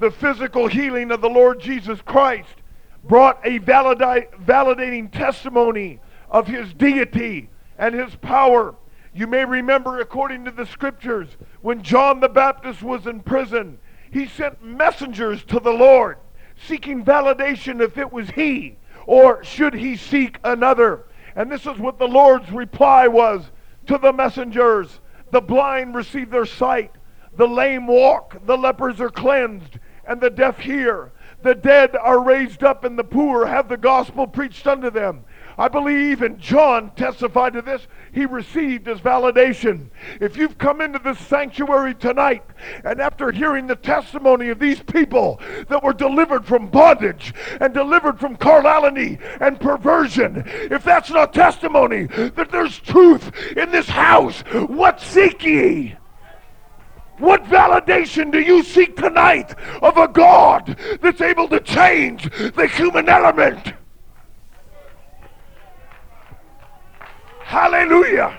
The 0.00 0.10
physical 0.10 0.66
healing 0.66 1.10
of 1.10 1.20
the 1.20 1.28
Lord 1.28 1.60
Jesus 1.60 2.00
Christ 2.02 2.61
brought 3.04 3.40
a 3.44 3.58
validating 3.58 5.10
testimony 5.10 6.00
of 6.30 6.46
his 6.46 6.72
deity 6.74 7.50
and 7.78 7.94
his 7.94 8.14
power 8.16 8.74
you 9.14 9.26
may 9.26 9.44
remember, 9.44 10.00
according 10.00 10.46
to 10.46 10.50
the 10.50 10.64
scriptures, 10.64 11.28
when 11.60 11.82
John 11.82 12.20
the 12.20 12.28
Baptist 12.30 12.82
was 12.82 13.06
in 13.06 13.20
prison, 13.20 13.78
he 14.10 14.26
sent 14.26 14.64
messengers 14.64 15.44
to 15.44 15.60
the 15.60 15.72
Lord 15.72 16.18
seeking 16.66 17.04
validation 17.04 17.80
if 17.80 17.98
it 17.98 18.12
was 18.12 18.30
he 18.30 18.76
or 19.06 19.42
should 19.44 19.74
he 19.74 19.96
seek 19.96 20.38
another. 20.44 21.04
And 21.36 21.50
this 21.50 21.66
is 21.66 21.78
what 21.78 21.98
the 21.98 22.08
Lord's 22.08 22.50
reply 22.50 23.06
was 23.08 23.50
to 23.86 23.98
the 23.98 24.12
messengers 24.12 25.00
The 25.30 25.40
blind 25.40 25.94
receive 25.94 26.30
their 26.30 26.46
sight, 26.46 26.92
the 27.36 27.48
lame 27.48 27.86
walk, 27.86 28.36
the 28.46 28.56
lepers 28.56 29.00
are 29.00 29.10
cleansed, 29.10 29.78
and 30.06 30.20
the 30.20 30.30
deaf 30.30 30.58
hear. 30.58 31.11
The 31.42 31.54
dead 31.54 31.96
are 31.96 32.22
raised 32.22 32.62
up, 32.62 32.84
and 32.84 32.98
the 32.98 33.04
poor 33.04 33.46
have 33.46 33.68
the 33.68 33.76
gospel 33.76 34.26
preached 34.26 34.66
unto 34.66 34.90
them. 34.90 35.24
I 35.58 35.68
believe, 35.68 36.22
and 36.22 36.38
John 36.38 36.92
testified 36.94 37.52
to 37.54 37.62
this, 37.62 37.86
he 38.12 38.24
received 38.24 38.86
his 38.86 39.00
validation. 39.00 39.88
If 40.20 40.36
you've 40.36 40.56
come 40.56 40.80
into 40.80 40.98
this 40.98 41.18
sanctuary 41.18 41.94
tonight, 41.94 42.42
and 42.84 43.00
after 43.00 43.30
hearing 43.30 43.66
the 43.66 43.76
testimony 43.76 44.48
of 44.48 44.58
these 44.58 44.82
people 44.82 45.40
that 45.68 45.82
were 45.82 45.92
delivered 45.92 46.46
from 46.46 46.68
bondage 46.68 47.34
and 47.60 47.74
delivered 47.74 48.18
from 48.18 48.36
carnality 48.36 49.18
and 49.40 49.60
perversion, 49.60 50.44
if 50.46 50.84
that's 50.84 51.10
not 51.10 51.34
testimony 51.34 52.06
that 52.06 52.50
there's 52.50 52.78
truth 52.78 53.30
in 53.56 53.70
this 53.70 53.88
house, 53.88 54.40
what 54.68 55.00
seek 55.00 55.44
ye? 55.44 55.96
What 57.22 57.44
validation 57.44 58.32
do 58.32 58.40
you 58.40 58.64
seek 58.64 58.96
tonight 58.96 59.54
of 59.80 59.96
a 59.96 60.08
God 60.08 60.76
that's 61.00 61.20
able 61.20 61.46
to 61.50 61.60
change 61.60 62.24
the 62.54 62.66
human 62.66 63.08
element? 63.08 63.74
Hallelujah. 67.44 68.36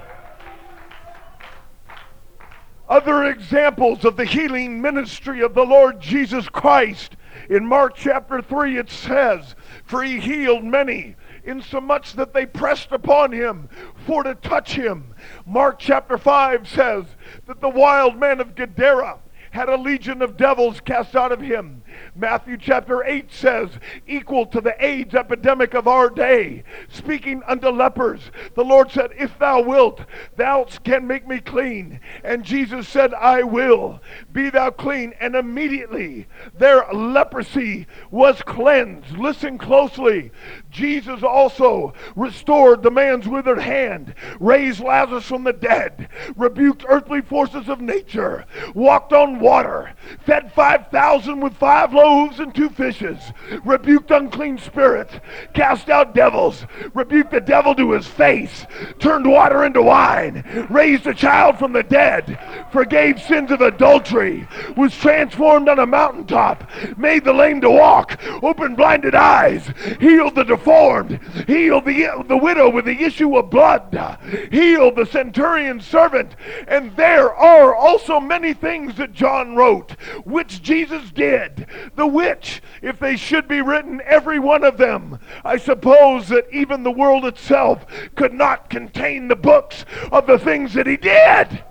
Other 2.89 3.23
examples 3.23 4.03
of 4.03 4.17
the 4.17 4.25
healing 4.25 4.81
ministry 4.81 5.39
of 5.39 5.53
the 5.53 5.63
Lord 5.63 6.01
Jesus 6.01 6.49
Christ. 6.49 7.15
In 7.49 7.65
Mark 7.65 7.95
chapter 7.95 8.41
3, 8.41 8.79
it 8.79 8.89
says, 8.89 9.55
For 9.85 10.03
he 10.03 10.19
healed 10.19 10.65
many 10.65 11.15
insomuch 11.43 12.13
that 12.13 12.33
they 12.33 12.45
pressed 12.45 12.91
upon 12.91 13.31
him 13.31 13.69
for 14.05 14.23
to 14.23 14.35
touch 14.35 14.75
him. 14.75 15.13
Mark 15.45 15.79
chapter 15.79 16.17
5 16.17 16.67
says 16.67 17.05
that 17.47 17.61
the 17.61 17.69
wild 17.69 18.17
man 18.17 18.39
of 18.39 18.55
Gadara 18.55 19.19
had 19.51 19.69
a 19.69 19.77
legion 19.77 20.21
of 20.21 20.35
devils 20.35 20.79
cast 20.79 21.15
out 21.15 21.31
of 21.31 21.39
him. 21.39 21.82
Matthew 22.15 22.57
chapter 22.57 23.03
8 23.03 23.31
says, 23.31 23.69
equal 24.07 24.45
to 24.47 24.61
the 24.61 24.75
AIDS 24.83 25.15
epidemic 25.15 25.73
of 25.73 25.87
our 25.87 26.09
day, 26.09 26.63
speaking 26.89 27.41
unto 27.47 27.69
lepers. 27.69 28.31
The 28.55 28.63
Lord 28.63 28.91
said, 28.91 29.11
If 29.17 29.37
thou 29.39 29.61
wilt, 29.61 30.01
thou 30.35 30.65
can 30.83 31.07
make 31.07 31.27
me 31.27 31.39
clean. 31.39 31.99
And 32.23 32.43
Jesus 32.43 32.87
said, 32.87 33.13
I 33.13 33.43
will. 33.43 33.99
Be 34.31 34.49
thou 34.49 34.69
clean. 34.69 35.13
And 35.19 35.35
immediately 35.35 36.27
their 36.57 36.85
leprosy 36.93 37.87
was 38.11 38.41
cleansed. 38.41 39.17
Listen 39.17 39.57
closely. 39.57 40.31
Jesus 40.69 41.23
also 41.23 41.93
restored 42.15 42.81
the 42.81 42.91
man's 42.91 43.27
withered 43.27 43.59
hand, 43.59 44.13
raised 44.39 44.79
Lazarus 44.79 45.25
from 45.25 45.43
the 45.43 45.53
dead, 45.53 46.09
rebuked 46.35 46.85
earthly 46.87 47.21
forces 47.21 47.69
of 47.69 47.81
nature, 47.81 48.45
walked 48.73 49.13
on 49.13 49.39
water, 49.39 49.93
fed 50.25 50.51
5,000 50.53 51.39
with 51.39 51.53
five 51.53 51.82
loaves 51.91 52.39
and 52.39 52.53
two 52.53 52.69
fishes, 52.69 53.33
rebuked 53.65 54.11
unclean 54.11 54.59
spirits, 54.59 55.15
cast 55.53 55.89
out 55.89 56.13
devils, 56.13 56.65
rebuked 56.93 57.31
the 57.31 57.41
devil 57.41 57.73
to 57.75 57.91
his 57.91 58.07
face, 58.07 58.65
turned 58.99 59.29
water 59.29 59.65
into 59.65 59.81
wine, 59.81 60.67
raised 60.69 61.07
a 61.07 61.13
child 61.13 61.57
from 61.57 61.73
the 61.73 61.83
dead, 61.83 62.39
forgave 62.71 63.19
sins 63.21 63.51
of 63.51 63.61
adultery, 63.61 64.47
was 64.77 64.95
transformed 64.95 65.67
on 65.67 65.79
a 65.79 65.85
mountaintop, 65.85 66.69
made 66.97 67.23
the 67.23 67.33
lame 67.33 67.59
to 67.61 67.69
walk, 67.69 68.19
opened 68.43 68.77
blinded 68.77 69.15
eyes, 69.15 69.67
healed 69.99 70.35
the 70.35 70.43
deformed, 70.43 71.19
healed 71.47 71.85
the, 71.85 72.23
the 72.27 72.37
widow 72.37 72.69
with 72.69 72.85
the 72.85 73.03
issue 73.03 73.35
of 73.35 73.49
blood, 73.49 73.73
healed 74.51 74.95
the 74.95 75.05
centurion's 75.05 75.85
servant, 75.85 76.35
and 76.67 76.95
there 76.95 77.33
are 77.33 77.75
also 77.75 78.19
many 78.19 78.53
things 78.53 78.95
that 78.95 79.13
John 79.13 79.55
wrote, 79.55 79.91
which 80.25 80.61
Jesus 80.61 81.11
did, 81.11 81.65
the 81.95 82.07
which, 82.07 82.61
if 82.81 82.99
they 82.99 83.15
should 83.15 83.47
be 83.47 83.61
written, 83.61 84.01
every 84.05 84.39
one 84.39 84.63
of 84.63 84.77
them, 84.77 85.19
I 85.43 85.57
suppose 85.57 86.29
that 86.29 86.47
even 86.51 86.83
the 86.83 86.91
world 86.91 87.25
itself 87.25 87.85
could 88.15 88.33
not 88.33 88.69
contain 88.69 89.27
the 89.27 89.35
books 89.35 89.85
of 90.11 90.27
the 90.27 90.39
things 90.39 90.73
that 90.73 90.87
he 90.87 90.97
did. 90.97 91.63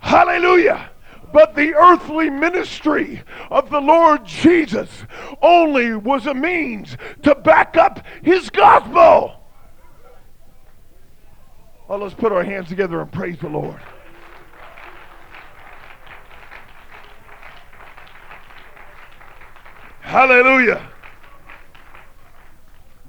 Hallelujah. 0.00 0.90
But 1.32 1.54
the 1.54 1.74
earthly 1.74 2.28
ministry 2.28 3.22
of 3.50 3.70
the 3.70 3.80
Lord 3.80 4.24
Jesus 4.24 5.04
only 5.40 5.94
was 5.94 6.26
a 6.26 6.34
means 6.34 6.96
to 7.22 7.36
back 7.36 7.76
up 7.76 8.04
his 8.22 8.50
gospel. 8.50 9.36
Well, 11.86 11.98
let's 11.98 12.14
put 12.14 12.32
our 12.32 12.42
hands 12.42 12.68
together 12.68 13.00
and 13.00 13.12
praise 13.12 13.38
the 13.38 13.48
Lord. 13.48 13.80
Hallelujah. 20.10 20.90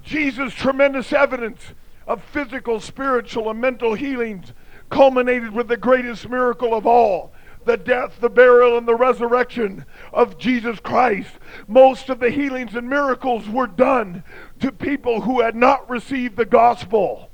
Jesus' 0.04 0.54
tremendous 0.54 1.12
evidence 1.12 1.74
of 2.06 2.24
physical, 2.24 2.80
spiritual, 2.80 3.50
and 3.50 3.60
mental 3.60 3.96
healings 3.96 4.54
culminated 4.92 5.52
with 5.52 5.68
the 5.68 5.78
greatest 5.78 6.30
miracle 6.30 6.76
of 6.76 6.86
all 6.86 7.34
the 7.66 7.76
death, 7.76 8.20
the 8.22 8.30
burial, 8.30 8.78
and 8.78 8.88
the 8.88 8.94
resurrection 8.94 9.84
of 10.14 10.38
Jesus 10.38 10.80
Christ. 10.80 11.32
Most 11.68 12.10
of 12.10 12.20
the 12.20 12.30
healings 12.30 12.76
and 12.76 12.88
miracles 12.88 13.50
were 13.50 13.66
done 13.66 14.24
to 14.60 14.72
people 14.72 15.22
who 15.22 15.42
had 15.42 15.56
not 15.56 15.90
received 15.90 16.36
the 16.36 16.46
gospel. 16.46 17.32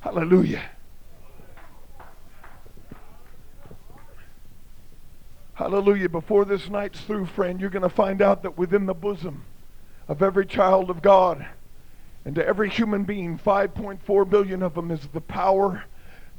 Hallelujah. 0.00 0.71
Hallelujah. 5.54 6.08
Before 6.08 6.44
this 6.46 6.70
night's 6.70 7.00
through, 7.02 7.26
friend, 7.26 7.60
you're 7.60 7.68
going 7.68 7.82
to 7.82 7.88
find 7.90 8.22
out 8.22 8.42
that 8.42 8.56
within 8.56 8.86
the 8.86 8.94
bosom 8.94 9.44
of 10.08 10.22
every 10.22 10.46
child 10.46 10.88
of 10.88 11.02
God 11.02 11.46
and 12.24 12.34
to 12.36 12.46
every 12.46 12.70
human 12.70 13.04
being, 13.04 13.38
5.4 13.38 14.30
billion 14.30 14.62
of 14.62 14.74
them, 14.74 14.90
is 14.90 15.08
the 15.08 15.20
power 15.20 15.84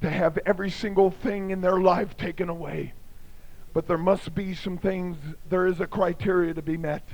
to 0.02 0.10
have 0.10 0.40
every 0.46 0.70
single 0.70 1.12
thing 1.12 1.52
in 1.52 1.62
their 1.62 1.80
life 1.80 2.18
taken 2.18 2.50
away. 2.50 2.94
But 3.74 3.88
there 3.88 3.98
must 3.98 4.34
be 4.34 4.56
some 4.56 4.78
things, 4.78 5.18
there 5.48 5.68
is 5.68 5.80
a 5.80 5.88
criteria 5.88 6.54
to 6.54 6.62
be 6.62 6.78
met. 6.78 7.08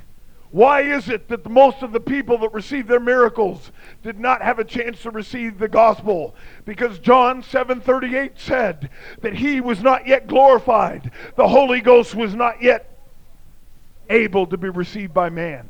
Why 0.51 0.81
is 0.81 1.09
it 1.09 1.27
that 1.27 1.47
most 1.47 1.83
of 1.83 1.91
the 1.91 1.99
people 1.99 2.39
that 2.39 2.53
received 2.53 2.87
their 2.87 2.99
miracles 2.99 3.71
did 4.01 4.19
not 4.19 4.41
have 4.41 4.57
a 4.57 4.63
chance 4.63 5.01
to 5.03 5.11
receive 5.11 5.59
the 5.59 5.67
gospel? 5.67 6.33
Because 6.65 6.97
John 6.99 7.43
7:38 7.43 8.31
said 8.39 8.89
that 9.21 9.35
he 9.35 9.61
was 9.61 9.83
not 9.83 10.07
yet 10.07 10.27
glorified. 10.27 11.11
The 11.35 11.47
Holy 11.47 11.81
Ghost 11.81 12.15
was 12.15 12.33
not 12.33 12.63
yet 12.63 12.97
able 14.09 14.47
to 14.47 14.57
be 14.57 14.69
received 14.69 15.13
by 15.13 15.29
man. 15.29 15.69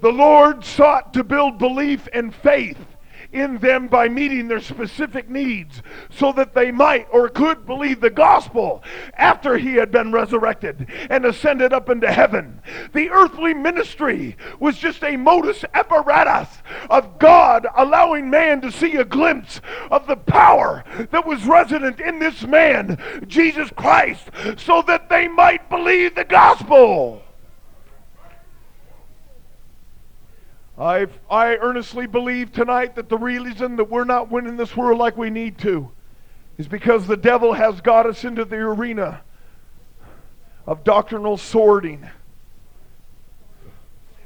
The 0.00 0.12
Lord 0.12 0.64
sought 0.64 1.14
to 1.14 1.22
build 1.22 1.58
belief 1.58 2.08
and 2.12 2.34
faith 2.34 2.84
in 3.32 3.58
them 3.58 3.88
by 3.88 4.08
meeting 4.08 4.48
their 4.48 4.60
specific 4.60 5.28
needs 5.28 5.82
so 6.10 6.32
that 6.32 6.54
they 6.54 6.70
might 6.70 7.06
or 7.12 7.28
could 7.28 7.66
believe 7.66 8.00
the 8.00 8.10
gospel 8.10 8.82
after 9.14 9.56
he 9.56 9.74
had 9.74 9.90
been 9.90 10.12
resurrected 10.12 10.88
and 11.08 11.24
ascended 11.24 11.72
up 11.72 11.88
into 11.88 12.10
heaven. 12.10 12.60
The 12.92 13.10
earthly 13.10 13.54
ministry 13.54 14.36
was 14.58 14.78
just 14.78 15.02
a 15.04 15.16
modus 15.16 15.64
apparatus 15.74 16.48
of 16.88 17.18
God 17.18 17.66
allowing 17.76 18.30
man 18.30 18.60
to 18.62 18.72
see 18.72 18.96
a 18.96 19.04
glimpse 19.04 19.60
of 19.90 20.06
the 20.06 20.16
power 20.16 20.84
that 21.10 21.26
was 21.26 21.44
resident 21.44 22.00
in 22.00 22.18
this 22.18 22.42
man, 22.42 22.98
Jesus 23.26 23.70
Christ, 23.76 24.28
so 24.56 24.82
that 24.82 25.08
they 25.08 25.28
might 25.28 25.68
believe 25.70 26.14
the 26.14 26.24
gospel. 26.24 27.22
I, 30.80 31.08
I 31.30 31.56
earnestly 31.56 32.06
believe 32.06 32.52
tonight 32.52 32.94
that 32.94 33.10
the 33.10 33.18
reason 33.18 33.76
that 33.76 33.90
we're 33.90 34.04
not 34.04 34.30
winning 34.30 34.56
this 34.56 34.74
world 34.74 34.98
like 34.98 35.14
we 35.14 35.28
need 35.28 35.58
to 35.58 35.90
is 36.56 36.66
because 36.66 37.06
the 37.06 37.18
devil 37.18 37.52
has 37.52 37.82
got 37.82 38.06
us 38.06 38.24
into 38.24 38.46
the 38.46 38.56
arena 38.56 39.20
of 40.66 40.82
doctrinal 40.82 41.36
sorting. 41.36 42.08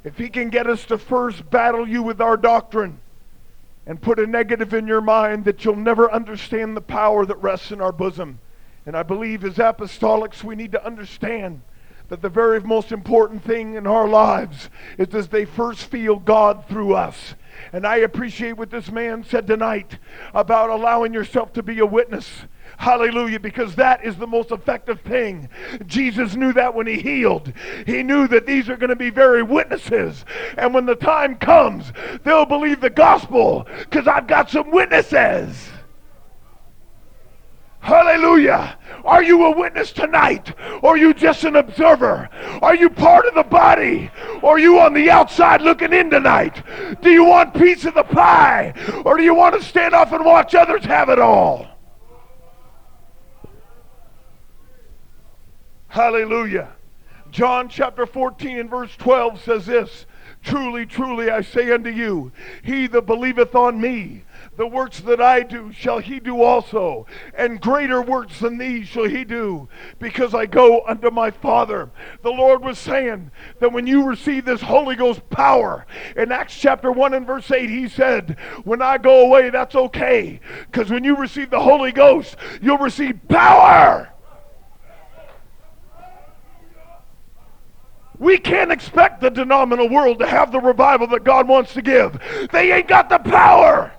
If 0.05 0.17
he 0.17 0.29
can 0.29 0.49
get 0.49 0.69
us 0.69 0.85
to 0.87 0.99
first 0.99 1.51
battle 1.51 1.89
you 1.89 2.05
with 2.05 2.21
our 2.21 2.37
doctrine 2.37 3.01
and 3.87 4.01
put 4.01 4.21
a 4.21 4.27
negative 4.27 4.75
in 4.75 4.87
your 4.87 5.01
mind 5.01 5.45
that 5.47 5.65
you'll 5.65 5.75
never 5.75 6.11
understand 6.13 6.77
the 6.77 6.81
power 6.81 7.27
that 7.27 7.37
rests 7.43 7.73
in 7.73 7.81
our 7.81 7.93
bosom. 7.93 8.39
And 8.87 8.97
I 8.97 9.03
believe 9.03 9.45
as 9.45 9.55
apostolics 9.55 10.45
we 10.45 10.55
need 10.55 10.71
to 10.73 10.87
understand 10.87 11.63
that 12.09 12.23
the 12.23 12.29
very 12.29 12.61
most 12.61 12.93
important 12.93 13.43
thing 13.45 13.75
in 13.75 13.87
our 13.87 14.09
lives 14.09 14.69
is 14.99 15.15
as 15.15 15.29
they 15.29 15.45
first 15.45 15.87
feel 15.87 16.17
God 16.17 16.65
through 16.69 16.95
us. 16.95 17.35
And 17.73 17.87
I 17.87 17.99
appreciate 17.99 18.55
what 18.55 18.71
this 18.71 18.91
man 18.91 19.25
said 19.25 19.47
tonight 19.47 19.99
about 20.35 20.71
allowing 20.71 21.15
yourself 21.15 21.53
to 21.55 21.63
be 21.63 21.79
a 21.79 21.87
witness. 21.87 22.43
Hallelujah, 22.77 23.41
because 23.41 23.77
that 23.77 24.05
is 24.05 24.17
the 24.17 24.27
most 24.27 24.51
effective 24.51 25.01
thing. 25.01 25.49
Jesus 25.87 26.35
knew 26.35 26.53
that 26.53 26.75
when 26.75 26.87
he 26.87 27.01
healed. 27.01 27.53
He 27.87 28.03
knew 28.03 28.27
that 28.29 28.47
these 28.47 28.69
are 28.69 28.77
going 28.77 28.91
to 28.91 28.97
be 28.97 29.11
very 29.11 29.43
witnesses. 29.43 30.25
And 30.59 30.75
when 30.75 30.87
the 30.87 30.97
time 30.97 31.37
comes, 31.37 31.93
they'll 32.25 32.47
believe 32.47 32.81
the 32.81 32.91
gospel 32.91 33.67
because 33.79 34.07
I've 34.07 34.27
got 34.27 34.51
some 34.51 34.71
witnesses. 34.71 35.71
Hallelujah. 37.85 38.79
Are 39.05 39.23
you 39.23 39.45
a 39.45 39.51
witness 39.55 39.93
tonight? 39.93 40.55
Or 40.81 40.95
are 40.95 40.97
you 40.97 41.13
just 41.13 41.45
an 41.45 41.57
observer? 41.57 42.31
Are 42.63 42.75
you 42.75 42.89
part 42.89 43.27
of 43.27 43.35
the 43.35 43.43
body? 43.43 44.11
Or 44.41 44.55
are 44.55 44.59
you 44.59 44.81
on 44.81 44.95
the 44.95 45.11
outside 45.11 45.61
looking 45.61 45.93
in 45.93 46.09
tonight? 46.09 46.63
Do 47.03 47.11
you 47.11 47.25
want 47.25 47.53
piece 47.53 47.85
of 47.85 47.93
the 47.93 48.03
pie? 48.03 48.73
Or 49.05 49.19
do 49.19 49.23
you 49.23 49.35
want 49.35 49.55
to 49.57 49.63
stand 49.63 49.93
off 49.93 50.13
and 50.13 50.25
watch 50.25 50.55
others 50.55 50.83
have 50.87 51.11
it 51.11 51.19
all? 51.19 51.67
Hallelujah. 55.89 56.73
John 57.31 57.69
chapter 57.69 58.07
14 58.07 58.61
and 58.61 58.71
verse 58.71 58.97
12 58.97 59.43
says 59.43 59.67
this 59.67 60.07
Truly, 60.43 60.87
truly, 60.87 61.31
I 61.31 61.43
say 61.43 61.71
unto 61.71 61.91
you, 61.91 62.33
he 62.63 62.87
that 62.87 63.03
believeth 63.03 63.55
on 63.55 63.79
me, 63.79 64.25
the 64.57 64.67
works 64.67 65.01
that 65.01 65.21
I 65.21 65.43
do 65.43 65.73
shall 65.73 65.99
he 65.99 66.21
do 66.21 66.43
also, 66.43 67.07
and 67.37 67.61
greater 67.61 68.01
works 68.01 68.39
than 68.39 68.57
these 68.57 68.87
shall 68.87 69.09
he 69.09 69.25
do, 69.25 69.69
because 69.99 70.33
I 70.33 70.47
go 70.47 70.87
unto 70.87 71.11
my 71.11 71.33
Father. 71.33 71.91
The 72.23 72.31
Lord 72.31 72.63
was 72.63 72.79
saying 72.79 73.33
that 73.59 73.73
when 73.73 73.87
you 73.87 74.05
receive 74.05 74.45
this 74.45 74.61
Holy 74.61 74.95
Ghost 74.95 75.29
power, 75.29 75.87
in 76.17 76.31
Acts 76.31 76.57
chapter 76.57 76.93
1 76.93 77.15
and 77.15 77.27
verse 77.27 77.51
8, 77.51 77.69
he 77.69 77.89
said, 77.89 78.37
When 78.63 78.81
I 78.81 78.99
go 78.99 79.27
away, 79.27 79.51
that's 79.51 79.75
okay, 79.75 80.39
because 80.71 80.89
when 80.89 81.03
you 81.03 81.17
receive 81.17 81.51
the 81.51 81.61
Holy 81.61 81.91
Ghost, 81.91 82.37
you'll 82.63 82.79
receive 82.79 83.19
power. 83.29 84.11
We 88.19 88.39
can't 88.39 88.71
expect 88.71 89.21
the 89.21 89.31
denominal 89.31 89.89
world 89.89 90.21
to 90.21 90.27
have 90.27 90.53
the 90.53 90.61
revival 90.61 91.09
that 91.09 91.25
God 91.25 91.49
wants 91.49 91.75
to 91.75 91.83
give. 91.83 92.19
They 92.53 92.73
ain't 92.73 92.87
got 92.87 93.09
the 93.09 93.19
power. 93.19 93.93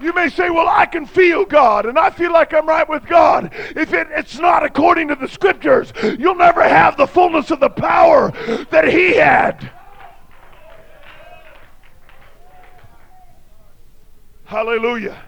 You 0.00 0.12
may 0.12 0.28
say, 0.28 0.50
Well, 0.50 0.68
I 0.68 0.86
can 0.86 1.06
feel 1.06 1.44
God, 1.44 1.86
and 1.86 1.98
I 1.98 2.10
feel 2.10 2.32
like 2.32 2.52
I'm 2.52 2.66
right 2.66 2.88
with 2.88 3.06
God. 3.06 3.50
If 3.76 3.92
it, 3.92 4.08
it's 4.10 4.38
not 4.38 4.64
according 4.64 5.08
to 5.08 5.14
the 5.14 5.28
scriptures, 5.28 5.92
you'll 6.18 6.34
never 6.34 6.62
have 6.62 6.96
the 6.96 7.06
fullness 7.06 7.50
of 7.50 7.60
the 7.60 7.70
power 7.70 8.32
that 8.70 8.88
He 8.88 9.14
had. 9.14 9.70
Hallelujah. 14.44 15.22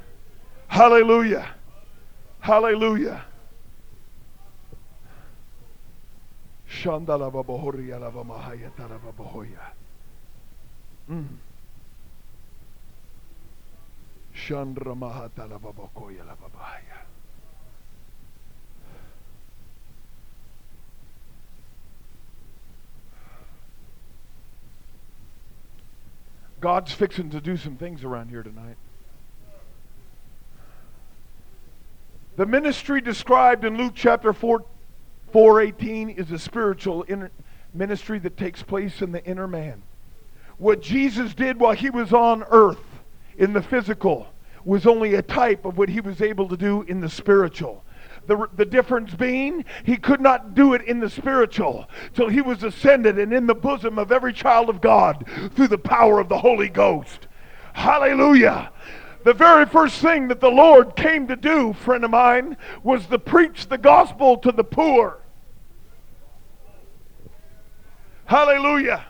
Hallelujah. 0.68 1.48
Hallelujah. 2.40 3.24
Mm. 11.10 11.26
Chandra 14.36 14.94
mahatala 14.94 15.58
babokoya 15.58 16.26
lava 16.26 16.50
bahaya. 16.54 17.00
God's 26.60 26.92
fixing 26.92 27.30
to 27.30 27.40
do 27.40 27.56
some 27.56 27.76
things 27.76 28.04
around 28.04 28.28
here 28.28 28.42
tonight. 28.42 28.76
The 32.36 32.46
ministry 32.46 33.00
described 33.00 33.64
in 33.64 33.78
Luke 33.78 33.92
chapter 33.94 34.32
4, 34.32 34.64
418 35.32 36.10
is 36.10 36.30
a 36.30 36.38
spiritual 36.38 37.06
ministry 37.72 38.18
that 38.18 38.36
takes 38.36 38.62
place 38.62 39.00
in 39.00 39.12
the 39.12 39.24
inner 39.24 39.48
man. 39.48 39.82
What 40.58 40.82
Jesus 40.82 41.34
did 41.34 41.58
while 41.58 41.72
he 41.72 41.88
was 41.88 42.12
on 42.12 42.42
earth 42.50 42.95
in 43.38 43.52
the 43.52 43.62
physical 43.62 44.26
was 44.64 44.86
only 44.86 45.14
a 45.14 45.22
type 45.22 45.64
of 45.64 45.78
what 45.78 45.88
he 45.88 46.00
was 46.00 46.20
able 46.20 46.48
to 46.48 46.56
do 46.56 46.82
in 46.82 47.00
the 47.00 47.08
spiritual. 47.08 47.84
The, 48.26 48.48
the 48.56 48.64
difference 48.64 49.14
being, 49.14 49.64
he 49.84 49.96
could 49.96 50.20
not 50.20 50.54
do 50.54 50.74
it 50.74 50.82
in 50.82 50.98
the 50.98 51.08
spiritual 51.08 51.88
till 52.14 52.28
he 52.28 52.40
was 52.40 52.64
ascended 52.64 53.18
and 53.18 53.32
in 53.32 53.46
the 53.46 53.54
bosom 53.54 53.98
of 53.98 54.10
every 54.10 54.32
child 54.32 54.68
of 54.68 54.80
God 54.80 55.24
through 55.54 55.68
the 55.68 55.78
power 55.78 56.18
of 56.18 56.28
the 56.28 56.38
Holy 56.38 56.68
Ghost. 56.68 57.28
Hallelujah. 57.72 58.72
The 59.22 59.34
very 59.34 59.66
first 59.66 60.00
thing 60.00 60.28
that 60.28 60.40
the 60.40 60.50
Lord 60.50 60.96
came 60.96 61.28
to 61.28 61.36
do, 61.36 61.72
friend 61.72 62.04
of 62.04 62.10
mine, 62.10 62.56
was 62.82 63.06
to 63.06 63.18
preach 63.18 63.68
the 63.68 63.78
gospel 63.78 64.36
to 64.38 64.50
the 64.50 64.64
poor. 64.64 65.20
Hallelujah. 68.24 69.04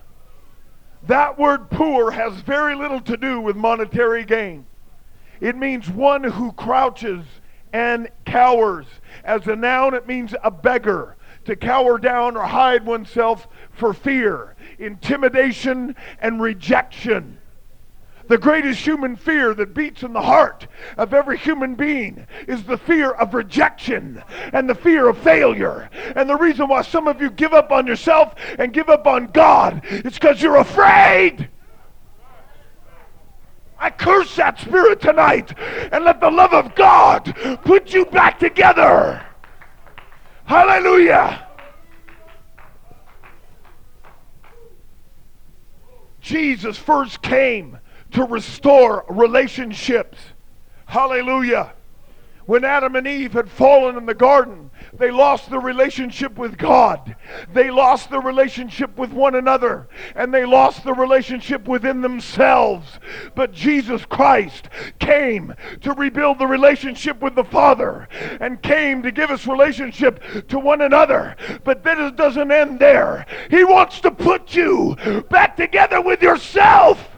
That 1.07 1.39
word 1.39 1.71
poor 1.71 2.11
has 2.11 2.35
very 2.41 2.75
little 2.75 3.01
to 3.03 3.17
do 3.17 3.41
with 3.41 3.55
monetary 3.55 4.25
gain. 4.25 4.67
It 5.41 5.57
means 5.57 5.89
one 5.89 6.25
who 6.25 6.53
crouches 6.53 7.25
and 7.73 8.09
cowers. 8.25 8.87
As 9.23 9.47
a 9.47 9.55
noun, 9.55 9.95
it 9.95 10.07
means 10.07 10.35
a 10.43 10.51
beggar. 10.51 11.17
To 11.45 11.55
cower 11.55 11.99
down 11.99 12.37
or 12.37 12.43
hide 12.43 12.85
oneself 12.85 13.47
for 13.71 13.95
fear, 13.95 14.57
intimidation, 14.81 15.95
and 16.21 16.43
rejection. 16.43 17.36
The 18.29 18.39
greatest 18.39 18.81
human 18.81 19.15
fear 19.15 19.55
that 19.55 19.73
beats 19.73 20.03
in 20.03 20.13
the 20.13 20.23
heart 20.23 20.67
of 20.97 21.15
every 21.15 21.39
human 21.39 21.77
being 21.77 22.27
is 22.49 22.65
the 22.65 22.77
fear 22.77 23.13
of 23.13 23.35
rejection 23.35 24.23
and 24.53 24.69
the 24.69 24.75
fear 24.75 25.09
of 25.09 25.19
failure. 25.19 25.89
And 26.17 26.29
the 26.29 26.37
reason 26.37 26.69
why 26.69 26.83
some 26.83 27.07
of 27.07 27.21
you 27.21 27.31
give 27.31 27.53
up 27.53 27.71
on 27.71 27.87
yourself 27.87 28.35
and 28.59 28.73
give 28.73 28.89
up 28.89 29.07
on 29.07 29.27
God 29.29 29.83
is 29.87 30.15
because 30.15 30.43
you're 30.43 30.57
afraid. 30.57 31.49
I 33.79 33.91
curse 33.91 34.35
that 34.37 34.59
spirit 34.59 35.01
tonight 35.01 35.57
and 35.93 36.05
let 36.05 36.21
the 36.21 36.31
love 36.31 36.53
of 36.53 36.75
God 36.75 37.37
put 37.63 37.93
you 37.93 38.07
back 38.07 38.39
together. 38.39 39.25
Hallelujah. 40.47 41.47
Jesus 46.21 46.77
first 46.77 47.23
came 47.23 47.79
to 48.17 48.25
restore 48.25 49.05
relationships. 49.11 50.17
Hallelujah. 50.87 51.75
When 52.47 52.65
Adam 52.65 52.97
and 52.97 53.07
Eve 53.07 53.35
had 53.35 53.51
fallen 53.51 53.99
in 53.99 54.07
the 54.07 54.15
garden, 54.15 54.71
they 54.95 55.11
lost 55.11 55.51
the 55.51 55.59
relationship 55.59 56.39
with 56.39 56.57
God. 56.57 57.15
They 57.53 57.71
lost 57.71 58.09
the 58.09 58.21
relationship 58.21 58.97
with 58.97 59.13
one 59.13 59.35
another. 59.35 59.89
And 60.15 60.33
they 60.33 60.47
lost 60.47 60.83
the 60.83 60.95
relationship 60.95 61.69
within 61.69 62.01
themselves. 62.01 62.89
But 63.35 63.53
Jesus 63.53 64.07
Christ 64.07 64.71
came 64.99 65.55
to 65.83 65.93
rebuild 65.93 66.39
the 66.39 66.47
relationship 66.47 67.21
with 67.21 67.35
the 67.35 67.45
Father 67.45 68.09
and 68.41 68.63
came 68.63 69.03
to 69.03 69.11
give 69.11 69.31
us 69.31 69.47
relationship 69.47 70.49
to 70.49 70.59
one 70.59 70.81
another. 70.81 71.37
But 71.65 71.85
then 71.85 72.01
it 72.01 72.17
doesn't 72.17 72.51
end 72.51 72.79
there. 72.79 73.27
He 73.51 73.63
wants 73.63 74.01
to 74.01 74.11
put 74.11 74.55
you 74.55 74.97
back 75.29 75.55
together 75.55 76.01
with 76.01 76.23
yourself. 76.23 77.11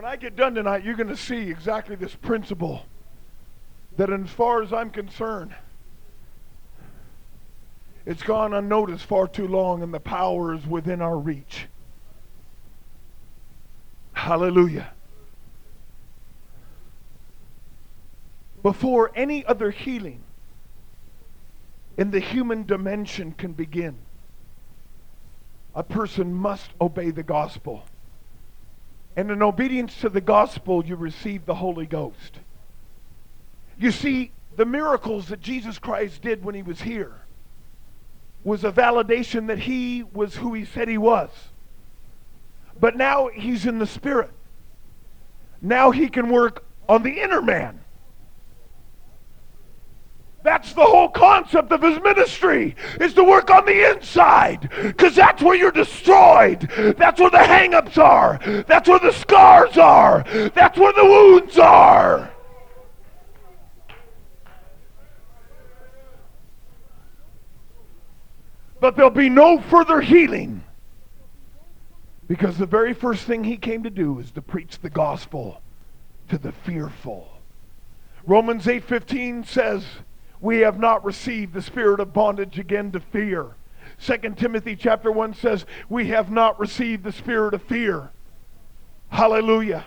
When 0.00 0.10
I 0.10 0.16
get 0.16 0.34
done 0.34 0.54
tonight, 0.54 0.82
you're 0.82 0.94
going 0.94 1.08
to 1.08 1.16
see 1.16 1.50
exactly 1.50 1.94
this 1.94 2.14
principle 2.14 2.86
that, 3.98 4.10
as 4.10 4.30
far 4.30 4.62
as 4.62 4.72
I'm 4.72 4.88
concerned, 4.88 5.54
it's 8.06 8.22
gone 8.22 8.54
unnoticed 8.54 9.04
far 9.04 9.28
too 9.28 9.46
long, 9.46 9.82
and 9.82 9.92
the 9.92 10.00
power 10.00 10.54
is 10.54 10.66
within 10.66 11.02
our 11.02 11.18
reach. 11.18 11.66
Hallelujah. 14.14 14.90
Before 18.62 19.12
any 19.14 19.44
other 19.44 19.70
healing 19.70 20.22
in 21.98 22.10
the 22.10 22.20
human 22.20 22.64
dimension 22.64 23.32
can 23.32 23.52
begin, 23.52 23.98
a 25.74 25.82
person 25.82 26.32
must 26.32 26.70
obey 26.80 27.10
the 27.10 27.22
gospel. 27.22 27.84
And 29.16 29.30
in 29.30 29.42
obedience 29.42 30.00
to 30.00 30.08
the 30.08 30.20
gospel, 30.20 30.84
you 30.84 30.96
receive 30.96 31.44
the 31.44 31.56
Holy 31.56 31.86
Ghost. 31.86 32.38
You 33.78 33.90
see, 33.90 34.32
the 34.56 34.64
miracles 34.64 35.28
that 35.28 35.40
Jesus 35.40 35.78
Christ 35.78 36.22
did 36.22 36.44
when 36.44 36.54
he 36.54 36.62
was 36.62 36.82
here 36.82 37.12
was 38.44 38.64
a 38.64 38.72
validation 38.72 39.48
that 39.48 39.58
he 39.58 40.02
was 40.02 40.36
who 40.36 40.54
he 40.54 40.64
said 40.64 40.88
he 40.88 40.98
was. 40.98 41.30
But 42.78 42.96
now 42.96 43.28
he's 43.28 43.66
in 43.66 43.78
the 43.78 43.86
Spirit. 43.86 44.30
Now 45.60 45.90
he 45.90 46.08
can 46.08 46.30
work 46.30 46.64
on 46.88 47.02
the 47.02 47.20
inner 47.20 47.42
man. 47.42 47.79
That's 50.42 50.72
the 50.72 50.84
whole 50.84 51.10
concept 51.10 51.70
of 51.70 51.82
his 51.82 52.00
ministry, 52.00 52.74
is 53.00 53.12
to 53.14 53.24
work 53.24 53.50
on 53.50 53.66
the 53.66 53.90
inside. 53.90 54.70
Because 54.82 55.14
that's 55.14 55.42
where 55.42 55.54
you're 55.54 55.70
destroyed. 55.70 56.60
That's 56.96 57.20
where 57.20 57.30
the 57.30 57.44
hang-ups 57.44 57.98
are. 57.98 58.40
That's 58.66 58.88
where 58.88 58.98
the 58.98 59.12
scars 59.12 59.76
are. 59.76 60.24
That's 60.54 60.78
where 60.78 60.92
the 60.94 61.04
wounds 61.04 61.58
are. 61.58 62.32
But 68.80 68.96
there'll 68.96 69.10
be 69.10 69.28
no 69.28 69.60
further 69.60 70.00
healing. 70.00 70.64
Because 72.26 72.56
the 72.56 72.64
very 72.64 72.94
first 72.94 73.24
thing 73.24 73.44
he 73.44 73.58
came 73.58 73.82
to 73.82 73.90
do 73.90 74.18
is 74.20 74.30
to 74.30 74.40
preach 74.40 74.78
the 74.78 74.88
gospel 74.88 75.60
to 76.30 76.38
the 76.38 76.52
fearful. 76.52 77.28
Romans 78.24 78.64
8:15 78.66 79.46
says, 79.46 79.84
we 80.40 80.60
have 80.60 80.78
not 80.78 81.04
received 81.04 81.52
the 81.52 81.62
spirit 81.62 82.00
of 82.00 82.12
bondage 82.12 82.58
again 82.58 82.90
to 82.92 83.00
fear. 83.00 83.48
2 84.02 84.16
Timothy 84.36 84.74
chapter 84.76 85.12
1 85.12 85.34
says, 85.34 85.66
we 85.88 86.08
have 86.08 86.30
not 86.30 86.58
received 86.58 87.04
the 87.04 87.12
spirit 87.12 87.52
of 87.52 87.62
fear. 87.62 88.10
Hallelujah. 89.10 89.84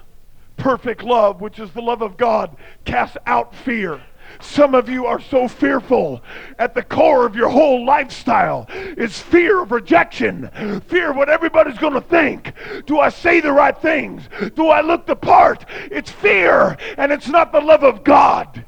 Perfect 0.58 1.04
love, 1.04 1.42
which 1.42 1.58
is 1.60 1.72
the 1.72 1.82
love 1.82 2.02
of 2.02 2.16
God, 2.16 2.56
casts 2.86 3.18
out 3.26 3.56
fear. 3.56 4.02
Some 4.40 4.76
of 4.76 4.88
you 4.88 5.06
are 5.06 5.20
so 5.20 5.48
fearful. 5.48 6.22
At 6.60 6.74
the 6.74 6.84
core 6.84 7.26
of 7.26 7.36
your 7.36 7.50
whole 7.50 7.86
lifestyle 7.86 8.68
is 8.70 9.20
fear 9.20 9.62
of 9.62 9.72
rejection, 9.72 10.82
fear 10.88 11.12
of 11.12 11.16
what 11.16 11.30
everybody's 11.30 11.78
going 11.78 11.94
to 11.94 12.02
think. 12.02 12.54
Do 12.86 13.00
I 13.00 13.10
say 13.10 13.42
the 13.42 13.52
right 13.52 13.78
things? 13.78 14.24
Do 14.56 14.68
I 14.68 14.82
look 14.82 15.06
the 15.06 15.16
part? 15.16 15.66
It's 15.92 16.12
fear, 16.12 16.78
and 16.98 17.12
it's 17.12 17.28
not 17.28 17.52
the 17.52 17.62
love 17.62 17.84
of 17.84 18.04
God. 18.04 18.66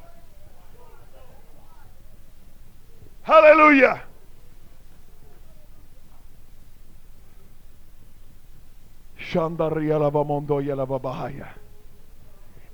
Hallelujah. 3.26 4.04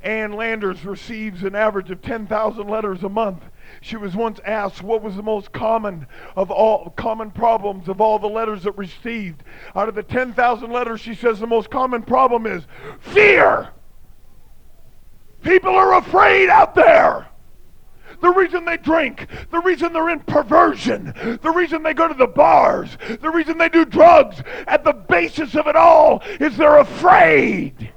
Ann 0.04 0.34
Landers 0.34 0.84
receives 0.84 1.44
an 1.44 1.56
average 1.56 1.90
of 1.90 2.02
10,000 2.02 2.68
letters 2.68 3.02
a 3.04 3.08
month. 3.08 3.42
She 3.80 3.96
was 3.96 4.14
once 4.14 4.42
asked 4.44 4.84
what 4.84 5.02
was 5.02 5.16
the 5.16 5.24
most 5.24 5.54
common 5.54 6.06
of 6.36 6.52
all 6.52 6.90
common 6.98 7.32
problems 7.32 7.88
of 7.88 8.02
all 8.02 8.20
the 8.20 8.28
letters 8.28 8.64
that 8.64 8.78
received. 8.78 9.44
Out 9.74 9.88
of 9.88 9.96
the 9.96 10.04
10,000 10.04 10.70
letters, 10.70 11.00
she 11.00 11.16
says 11.16 11.40
the 11.40 11.48
most 11.48 11.70
common 11.70 12.04
problem 12.04 12.46
is 12.46 12.64
fear. 13.00 13.70
People 15.44 15.74
are 15.74 15.98
afraid 15.98 16.50
out 16.50 16.76
there. 16.76 17.31
The 18.22 18.30
reason 18.30 18.66
they 18.66 18.78
drink, 18.78 19.28
the 19.50 19.60
reason 19.60 19.94
they're 19.94 20.10
in 20.10 20.20
perversion, 20.20 21.40
the 21.42 21.52
reason 21.52 21.82
they 21.82 21.96
go 21.96 22.08
to 22.08 22.14
the 22.14 22.28
bars, 22.28 22.96
the 23.20 23.32
reason 23.32 23.58
they 23.58 23.70
do 23.70 23.84
drugs, 23.84 24.42
at 24.68 24.84
the 24.84 24.94
basis 24.94 25.56
of 25.56 25.68
it 25.68 25.76
all 25.76 26.22
is 26.40 26.56
they're 26.56 26.78
afraid. 26.78 27.92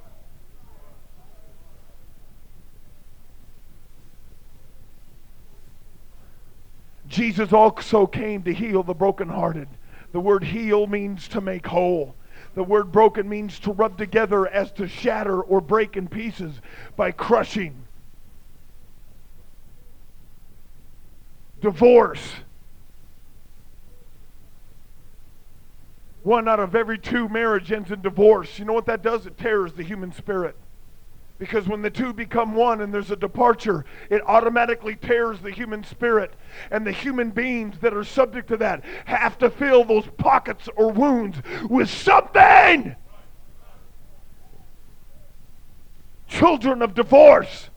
Jesus 7.07 7.53
also 7.53 8.07
came 8.07 8.43
to 8.43 8.53
heal 8.53 8.83
the 8.83 8.95
brokenhearted. 8.95 9.69
The 10.13 10.21
word 10.21 10.43
heal 10.43 10.87
means 10.87 11.29
to 11.29 11.41
make 11.41 11.67
whole. 11.67 12.17
The 12.55 12.65
word 12.65 12.91
broken 12.91 13.29
means 13.29 13.59
to 13.61 13.73
rub 13.73 13.99
together 13.99 14.49
as 14.49 14.73
to 14.73 14.89
shatter 14.89 15.43
or 15.43 15.61
break 15.61 15.97
in 15.97 16.09
pieces 16.09 16.61
by 16.97 17.13
crushing. 17.13 17.84
Divorce. 21.65 22.21
One 26.23 26.47
out 26.47 26.61
of 26.61 26.75
every 26.75 26.99
two 26.99 27.27
marriage 27.31 27.73
ends 27.73 27.91
in 27.91 28.03
divorce. 28.03 28.59
You 28.59 28.67
know 28.67 28.75
what 28.75 28.85
that 28.85 29.01
does? 29.01 29.25
It 29.25 29.39
tears 29.39 29.73
the 29.73 29.83
human 29.83 30.13
spirit. 30.13 30.57
Because 31.39 31.67
when 31.67 31.81
the 31.81 31.89
two 31.89 32.13
become 32.13 32.55
one 32.55 32.83
and 32.83 32.93
there's 32.93 33.11
a 33.11 33.17
departure, 33.17 33.87
it 34.11 34.21
automatically 34.27 34.95
tears 34.95 35.41
the 35.41 35.51
human 35.51 35.83
spirit. 35.85 36.35
And 36.71 36.87
the 36.87 36.93
human 36.93 37.31
beings 37.31 37.77
that 37.81 37.95
are 37.95 38.05
subject 38.05 38.49
to 38.49 38.59
that 38.59 38.85
have 39.07 39.39
to 39.39 39.49
fill 39.49 39.85
those 39.85 40.07
pockets 40.19 40.69
or 40.77 40.93
wounds 40.93 41.39
with 41.71 41.89
something. 41.89 42.95
Children 46.29 46.83
of 46.83 46.93
divorce 46.93 47.71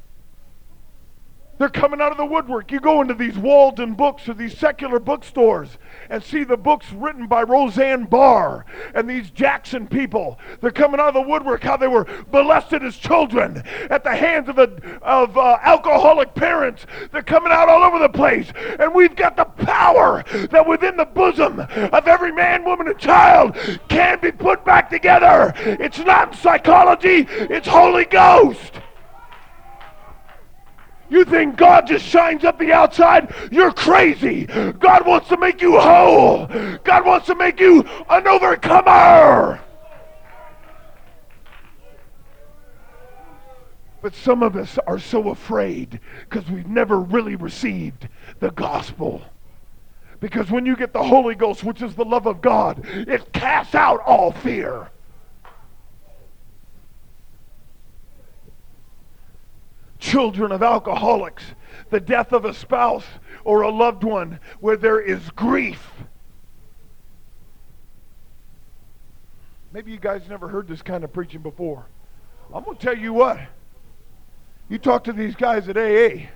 they're 1.58 1.70
coming 1.70 2.02
out 2.02 2.12
of 2.12 2.18
the 2.18 2.26
woodwork. 2.26 2.72
You 2.72 2.80
go 2.80 3.02
into 3.02 3.14
these 3.14 3.34
Waldenbooks 3.34 4.28
or 4.28 4.34
these 4.34 4.58
secular 4.58 5.00
bookstores 5.00 5.78
and 6.10 6.24
see 6.24 6.44
the 6.44 6.58
books 6.58 6.92
written 6.92 7.28
by 7.28 7.44
Roseanne 7.44 8.06
Barr 8.06 8.66
and 8.94 9.10
these 9.10 9.32
Jackson 9.32 9.88
people. 9.88 10.40
They're 10.62 10.72
coming 10.72 11.00
out 11.00 11.10
of 11.10 11.14
the 11.16 11.22
woodwork 11.22 11.64
how 11.64 11.78
they 11.78 11.88
were 11.88 12.08
molested 12.32 12.84
as 12.84 12.96
children 12.98 13.64
at 13.90 14.04
the 14.04 14.16
hands 14.16 14.50
of, 14.50 14.60
a, 14.60 15.00
of 15.02 15.38
uh, 15.38 15.58
alcoholic 15.62 16.36
parents. 16.36 16.86
They're 17.12 17.24
coming 17.24 17.52
out 17.52 17.70
all 17.70 17.84
over 17.84 18.00
the 18.00 18.10
place. 18.10 18.52
And 18.80 18.94
we've 18.94 19.16
got 19.16 19.36
the 19.36 19.46
power 19.46 20.24
that 20.52 20.68
within 20.68 20.98
the 20.98 21.06
bosom 21.06 21.60
of 21.60 22.08
every 22.08 22.32
man, 22.32 22.64
woman, 22.64 22.88
and 22.88 23.00
child 23.00 23.58
can 23.88 24.20
be 24.20 24.32
put 24.32 24.64
back 24.64 24.90
together. 24.90 25.54
It's 25.58 26.00
not 26.00 26.36
psychology, 26.36 27.26
it's 27.30 27.68
Holy 27.68 28.06
Ghost. 28.06 28.74
You 31.10 31.24
think 31.24 31.56
God 31.56 31.88
just 31.88 32.06
shines 32.06 32.44
up 32.44 32.60
the 32.60 32.74
outside? 32.74 33.34
You're 33.52 33.72
crazy. 33.72 34.46
God 34.46 35.06
wants 35.06 35.30
to 35.30 35.38
make 35.38 35.62
you 35.62 35.80
whole. 35.80 36.48
God 36.84 37.06
wants 37.06 37.28
to 37.28 37.36
make 37.36 37.60
you 37.60 37.86
an 38.10 38.28
overcomer. 38.28 39.62
But 44.02 44.14
some 44.16 44.44
of 44.44 44.56
us 44.56 44.78
are 44.86 45.00
so 45.00 45.30
afraid 45.30 46.00
because 46.30 46.50
we've 46.50 46.68
never 46.68 47.00
really 47.00 47.36
received 47.36 48.08
the 48.40 48.52
gospel. 48.52 49.22
Because 50.20 50.50
when 50.52 50.66
you 50.66 50.76
get 50.76 50.94
the 50.94 51.04
Holy 51.04 51.36
Ghost, 51.36 51.64
which 51.64 51.82
is 51.82 51.96
the 51.96 52.06
love 52.06 52.26
of 52.26 52.42
God, 52.42 52.82
it 52.86 53.32
casts 53.34 53.76
out 53.76 54.02
all 54.06 54.32
fear. 54.32 54.90
Children 60.00 60.52
of 60.52 60.64
alcoholics, 60.64 61.44
the 61.90 62.00
death 62.00 62.34
of 62.34 62.46
a 62.46 62.54
spouse 62.54 63.06
or 63.44 63.62
a 63.62 63.70
loved 63.70 64.04
one 64.04 64.40
where 64.60 64.78
there 64.78 65.00
is 65.00 65.30
grief. 65.32 65.92
Maybe 69.74 69.92
you 69.92 70.00
guys 70.00 70.28
never 70.30 70.48
heard 70.48 70.68
this 70.68 70.82
kind 70.82 71.04
of 71.04 71.14
preaching 71.14 71.42
before. 71.42 71.86
I'm 72.54 72.64
going 72.64 72.78
to 72.78 72.84
tell 72.84 72.98
you 72.98 73.14
what. 73.14 73.40
You 74.70 74.78
talk 74.78 75.04
to 75.06 75.14
these 75.14 75.36
guys 75.36 75.70
at 75.70 75.78
AA, 75.78 76.28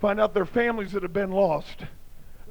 find 0.00 0.20
out 0.20 0.34
their 0.34 0.46
families 0.46 0.92
that 0.92 1.02
have 1.02 1.12
been 1.12 1.30
lost, 1.30 1.84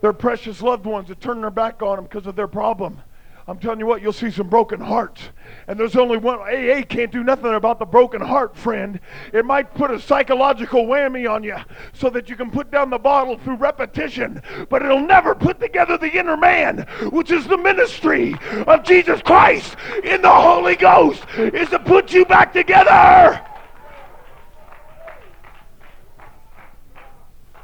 their 0.02 0.14
precious 0.14 0.62
loved 0.62 0.86
ones 0.86 1.10
that 1.10 1.20
turn 1.20 1.42
their 1.42 1.50
back 1.50 1.82
on 1.82 1.98
them 1.98 2.06
because 2.06 2.26
of 2.26 2.36
their 2.36 2.48
problem. 2.48 3.02
I'm 3.50 3.58
telling 3.58 3.80
you 3.80 3.88
what, 3.88 4.04
you'll 4.04 4.14
see 4.14 4.30
some 4.30 4.48
broken 4.48 4.80
hearts. 4.80 5.24
And 5.68 5.80
there's 5.80 5.96
only 5.96 6.20
one, 6.20 6.38
AA 6.38 6.84
can't 6.84 7.12
do 7.12 7.24
nothing 7.24 7.56
about 7.56 7.80
the 7.80 7.86
broken 7.86 8.22
heart, 8.22 8.56
friend. 8.56 9.00
It 9.34 9.44
might 9.44 9.74
put 9.74 9.90
a 9.90 10.00
psychological 10.00 10.86
whammy 10.86 11.28
on 11.28 11.44
you 11.44 11.56
so 11.92 12.12
that 12.12 12.30
you 12.30 12.36
can 12.36 12.52
put 12.52 12.70
down 12.70 12.92
the 12.92 13.00
bottle 13.00 13.40
through 13.40 13.56
repetition, 13.56 14.44
but 14.70 14.84
it'll 14.84 15.00
never 15.00 15.34
put 15.34 15.60
together 15.60 15.98
the 15.98 16.16
inner 16.16 16.38
man, 16.38 16.86
which 17.12 17.32
is 17.32 17.48
the 17.48 17.58
ministry 17.58 18.36
of 18.68 18.84
Jesus 18.84 19.20
Christ 19.24 19.76
in 20.04 20.22
the 20.22 20.30
Holy 20.30 20.76
Ghost, 20.76 21.24
is 21.36 21.70
to 21.70 21.80
put 21.80 22.14
you 22.14 22.26
back 22.26 22.54
together. 22.54 23.44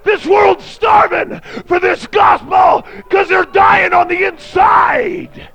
This 0.03 0.25
world's 0.25 0.65
starving 0.65 1.41
for 1.67 1.79
this 1.79 2.07
gospel 2.07 2.87
because 2.95 3.29
they're 3.29 3.45
dying 3.45 3.93
on 3.93 4.07
the 4.07 4.23
inside. 4.23 5.51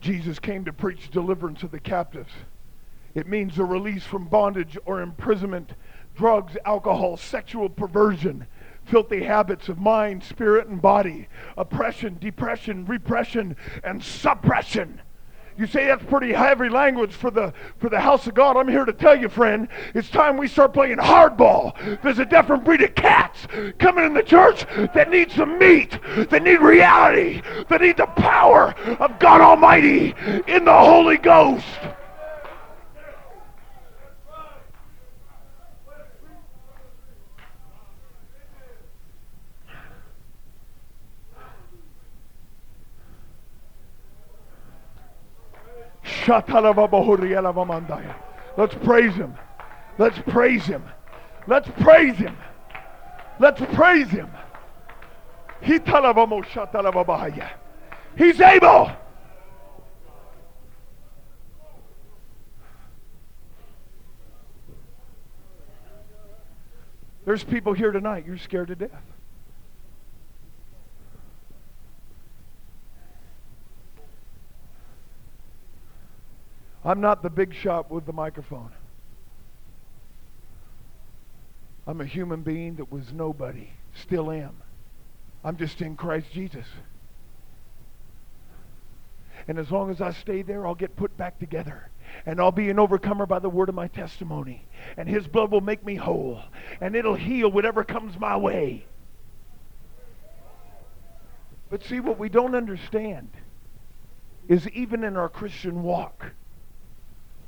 Jesus 0.00 0.38
came 0.38 0.64
to 0.64 0.72
preach 0.72 1.10
deliverance 1.10 1.62
of 1.62 1.70
the 1.70 1.80
captives. 1.80 2.32
It 3.14 3.26
means 3.26 3.56
the 3.56 3.64
release 3.64 4.04
from 4.04 4.26
bondage 4.26 4.76
or 4.84 5.00
imprisonment, 5.00 5.72
drugs, 6.14 6.56
alcohol, 6.64 7.16
sexual 7.16 7.68
perversion, 7.68 8.46
filthy 8.84 9.22
habits 9.22 9.68
of 9.68 9.78
mind, 9.78 10.22
spirit, 10.22 10.66
and 10.66 10.82
body, 10.82 11.28
oppression, 11.56 12.18
depression, 12.20 12.84
repression, 12.84 13.56
and 13.82 14.02
suppression. 14.02 15.00
You 15.56 15.66
say 15.66 15.86
that's 15.86 16.04
pretty 16.04 16.32
heavy 16.32 16.68
language 16.68 17.12
for 17.12 17.30
the 17.30 17.52
for 17.78 17.88
the 17.88 18.00
house 18.00 18.26
of 18.26 18.34
God. 18.34 18.56
I'm 18.56 18.66
here 18.66 18.84
to 18.84 18.92
tell 18.92 19.14
you, 19.14 19.28
friend, 19.28 19.68
it's 19.94 20.10
time 20.10 20.36
we 20.36 20.48
start 20.48 20.72
playing 20.72 20.98
hardball. 20.98 22.02
There's 22.02 22.18
a 22.18 22.24
different 22.24 22.64
breed 22.64 22.82
of 22.82 22.94
cats 22.96 23.46
coming 23.78 24.04
in 24.04 24.14
the 24.14 24.22
church 24.22 24.66
that 24.94 25.10
need 25.10 25.30
some 25.30 25.58
meat, 25.58 25.98
that 26.30 26.42
need 26.42 26.60
reality, 26.60 27.40
that 27.68 27.80
need 27.80 27.98
the 27.98 28.06
power 28.06 28.74
of 28.98 29.18
God 29.20 29.40
Almighty 29.40 30.14
in 30.48 30.64
the 30.64 30.76
Holy 30.76 31.18
Ghost. 31.18 31.64
Let's 48.56 48.74
praise 48.84 49.14
him. 49.14 49.34
Let's 49.98 50.18
praise 50.28 50.64
him. 50.64 50.84
Let's 51.46 51.68
praise 51.80 52.16
him. 52.16 52.36
Let's 53.38 53.60
praise 53.74 54.08
him. 54.08 54.30
He's 58.16 58.40
able. 58.40 58.90
There's 67.24 67.42
people 67.42 67.72
here 67.72 67.90
tonight, 67.90 68.24
you're 68.26 68.36
scared 68.36 68.68
to 68.68 68.76
death. 68.76 69.13
I'm 76.84 77.00
not 77.00 77.22
the 77.22 77.30
big 77.30 77.54
shot 77.54 77.90
with 77.90 78.04
the 78.04 78.12
microphone. 78.12 78.70
I'm 81.86 82.00
a 82.00 82.06
human 82.06 82.42
being 82.42 82.76
that 82.76 82.90
was 82.90 83.12
nobody, 83.12 83.68
still 83.94 84.30
am. 84.30 84.56
I'm 85.42 85.56
just 85.56 85.80
in 85.80 85.96
Christ 85.96 86.26
Jesus. 86.32 86.66
And 89.46 89.58
as 89.58 89.70
long 89.70 89.90
as 89.90 90.00
I 90.00 90.12
stay 90.12 90.42
there, 90.42 90.66
I'll 90.66 90.74
get 90.74 90.96
put 90.96 91.16
back 91.16 91.38
together. 91.38 91.90
And 92.24 92.40
I'll 92.40 92.52
be 92.52 92.70
an 92.70 92.78
overcomer 92.78 93.26
by 93.26 93.38
the 93.38 93.50
word 93.50 93.68
of 93.68 93.74
my 93.74 93.88
testimony. 93.88 94.64
And 94.96 95.08
his 95.08 95.26
blood 95.26 95.50
will 95.50 95.60
make 95.60 95.84
me 95.84 95.96
whole. 95.96 96.40
And 96.80 96.96
it'll 96.96 97.14
heal 97.14 97.50
whatever 97.50 97.84
comes 97.84 98.18
my 98.18 98.36
way. 98.36 98.86
But 101.68 101.82
see, 101.82 102.00
what 102.00 102.18
we 102.18 102.28
don't 102.28 102.54
understand 102.54 103.30
is 104.48 104.68
even 104.70 105.04
in 105.04 105.16
our 105.16 105.28
Christian 105.28 105.82
walk, 105.82 106.32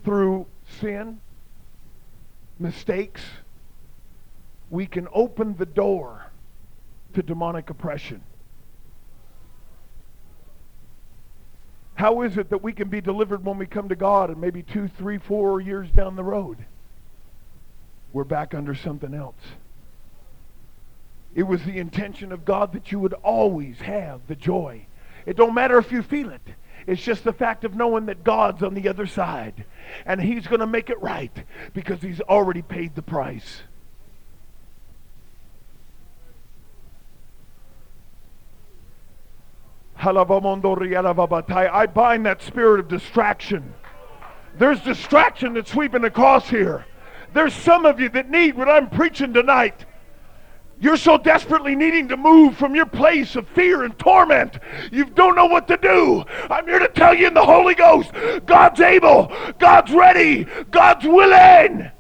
through 0.07 0.47
sin, 0.81 1.21
mistakes, 2.61 3.23
we 4.71 4.87
can 4.87 5.09
open 5.13 5.57
the 5.57 5.67
door 5.67 6.27
to 7.13 7.25
demonic 7.25 7.71
oppression. 7.71 8.23
How 11.97 12.23
is 12.23 12.39
it 12.39 12.51
that 12.51 12.63
we 12.63 12.73
can 12.73 12.89
be 12.89 13.01
delivered 13.01 13.45
when 13.45 13.59
we 13.59 13.67
come 13.67 13.89
to 13.89 13.97
God 13.97 14.31
and 14.31 14.41
maybe 14.41 14.63
two, 14.63 14.87
three, 14.87 15.19
four 15.19 15.61
years 15.61 15.91
down 15.91 16.15
the 16.15 16.23
road, 16.23 16.59
we're 18.13 18.23
back 18.23 18.55
under 18.55 18.77
something 18.77 19.13
else? 19.13 19.35
It 21.35 21.43
was 21.43 21.65
the 21.65 21.79
intention 21.79 22.31
of 22.31 22.45
God 22.45 22.73
that 22.75 22.93
you 22.93 23.01
would 23.01 23.15
always 23.15 23.79
have 23.79 24.21
the 24.29 24.37
joy. 24.37 24.87
It 25.27 25.37
don't 25.37 25.53
matter 25.53 25.79
if 25.79 25.91
you 25.91 26.03
feel 26.03 26.31
it. 26.31 26.43
It's 26.87 27.03
just 27.03 27.25
the 27.25 27.33
fact 27.33 27.65
of 27.65 27.75
knowing 27.75 28.07
that 28.07 28.23
God's 28.23 28.63
on 28.63 28.75
the 28.75 28.89
other 28.89 29.07
side. 29.07 29.65
And 30.05 30.21
he's 30.21 30.47
going 30.47 30.61
to 30.61 30.67
make 30.67 30.91
it 30.91 31.01
right 31.01 31.33
because 31.73 32.01
he's 32.01 32.21
already 32.21 32.63
paid 32.63 32.95
the 32.95 33.03
price. 33.03 33.63
I 39.99 41.87
bind 41.87 42.27
that 42.27 42.43
spirit 42.43 42.81
of 42.81 42.89
distraction. 42.89 43.75
There's 44.59 44.81
distraction 44.83 45.55
that's 45.55 45.73
sweeping 45.73 46.05
across 46.05 46.49
here. 46.49 46.85
There's 47.33 47.55
some 47.55 47.85
of 47.85 47.99
you 47.99 48.09
that 48.11 48.31
need 48.31 48.57
what 48.57 48.69
I'm 48.69 48.89
preaching 48.89 49.33
tonight. 49.33 49.86
You're 50.79 50.99
so 50.99 51.17
desperately 51.17 51.75
needing 51.75 52.09
to 52.09 52.17
move 52.17 52.57
from 52.57 52.75
your 52.75 52.87
place 52.87 53.35
of 53.35 53.49
fear 53.49 53.85
and 53.85 53.99
torment. 53.99 54.59
You 54.93 55.07
don't 55.07 55.35
know 55.35 55.47
what 55.47 55.69
to 55.69 55.79
do. 55.79 56.25
I'm 56.51 56.67
here 56.67 56.79
to 56.79 56.89
tell 56.89 57.15
you 57.15 57.29
in 57.29 57.35
the 57.35 57.45
Holy 57.45 57.75
Ghost 57.75 58.11
God's 58.45 58.81
able, 58.81 59.33
God's 59.59 59.91
ready, 59.93 60.47
God's 60.71 61.07
willing. 61.07 61.91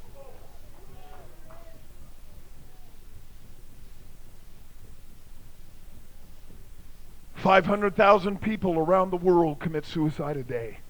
Five 7.37 7.65
hundred 7.65 7.97
thousand 7.97 8.43
people 8.43 8.79
around 8.79 9.11
the 9.11 9.17
world 9.17 9.59
commit 9.61 9.87
suicide 9.87 10.37
a 10.37 10.43
day. 10.43 10.81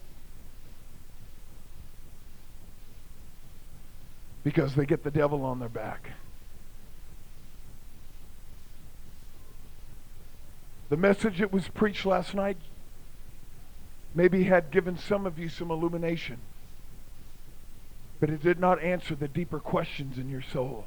Because 4.42 4.75
they 4.75 4.87
get 4.87 5.05
the 5.05 5.11
devil 5.11 5.44
on 5.44 5.59
their 5.61 5.68
back. 5.68 6.11
The 10.88 10.96
message 10.96 11.38
that 11.38 11.53
was 11.53 11.68
preached 11.68 12.07
last 12.07 12.35
night 12.35 12.57
maybe 14.14 14.44
had 14.44 14.70
given 14.70 14.96
some 14.96 15.27
of 15.27 15.38
you 15.38 15.49
some 15.49 15.70
illumination, 15.70 16.38
but 18.20 18.31
it 18.31 18.42
did 18.42 18.59
not 18.59 18.83
answer 18.83 19.14
the 19.14 19.29
deeper 19.29 19.59
questions 19.59 20.16
in 20.16 20.31
your 20.31 20.42
soul. 20.42 20.87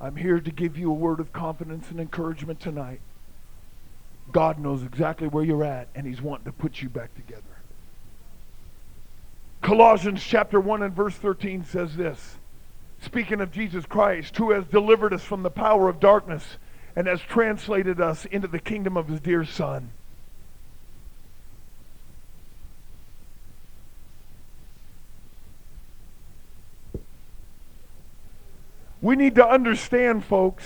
I'm 0.00 0.16
here 0.16 0.40
to 0.40 0.50
give 0.50 0.76
you 0.76 0.90
a 0.90 0.94
word 0.94 1.20
of 1.20 1.32
confidence 1.32 1.90
and 1.90 2.00
encouragement 2.00 2.60
tonight. 2.60 3.00
God 4.32 4.58
knows 4.58 4.82
exactly 4.82 5.28
where 5.28 5.44
you're 5.44 5.64
at, 5.64 5.88
and 5.94 6.06
He's 6.06 6.20
wanting 6.20 6.46
to 6.46 6.52
put 6.52 6.82
you 6.82 6.88
back 6.88 7.14
together. 7.14 7.42
Colossians 9.62 10.22
chapter 10.22 10.60
1 10.60 10.82
and 10.82 10.94
verse 10.94 11.14
13 11.14 11.64
says 11.64 11.96
this 11.96 12.36
speaking 13.00 13.40
of 13.40 13.52
Jesus 13.52 13.86
Christ, 13.86 14.36
who 14.36 14.50
has 14.50 14.66
delivered 14.66 15.14
us 15.14 15.22
from 15.22 15.42
the 15.42 15.50
power 15.50 15.88
of 15.88 16.00
darkness 16.00 16.58
and 16.96 17.06
has 17.06 17.20
translated 17.20 18.00
us 18.00 18.24
into 18.24 18.48
the 18.48 18.58
kingdom 18.58 18.96
of 18.96 19.06
his 19.06 19.20
dear 19.20 19.44
Son. 19.44 19.90
We 29.02 29.14
need 29.14 29.34
to 29.34 29.46
understand, 29.46 30.24
folks, 30.24 30.64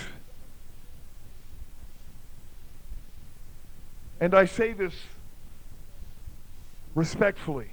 and 4.20 4.32
I 4.32 4.44
say 4.44 4.72
this 4.72 4.94
respectfully. 6.94 7.72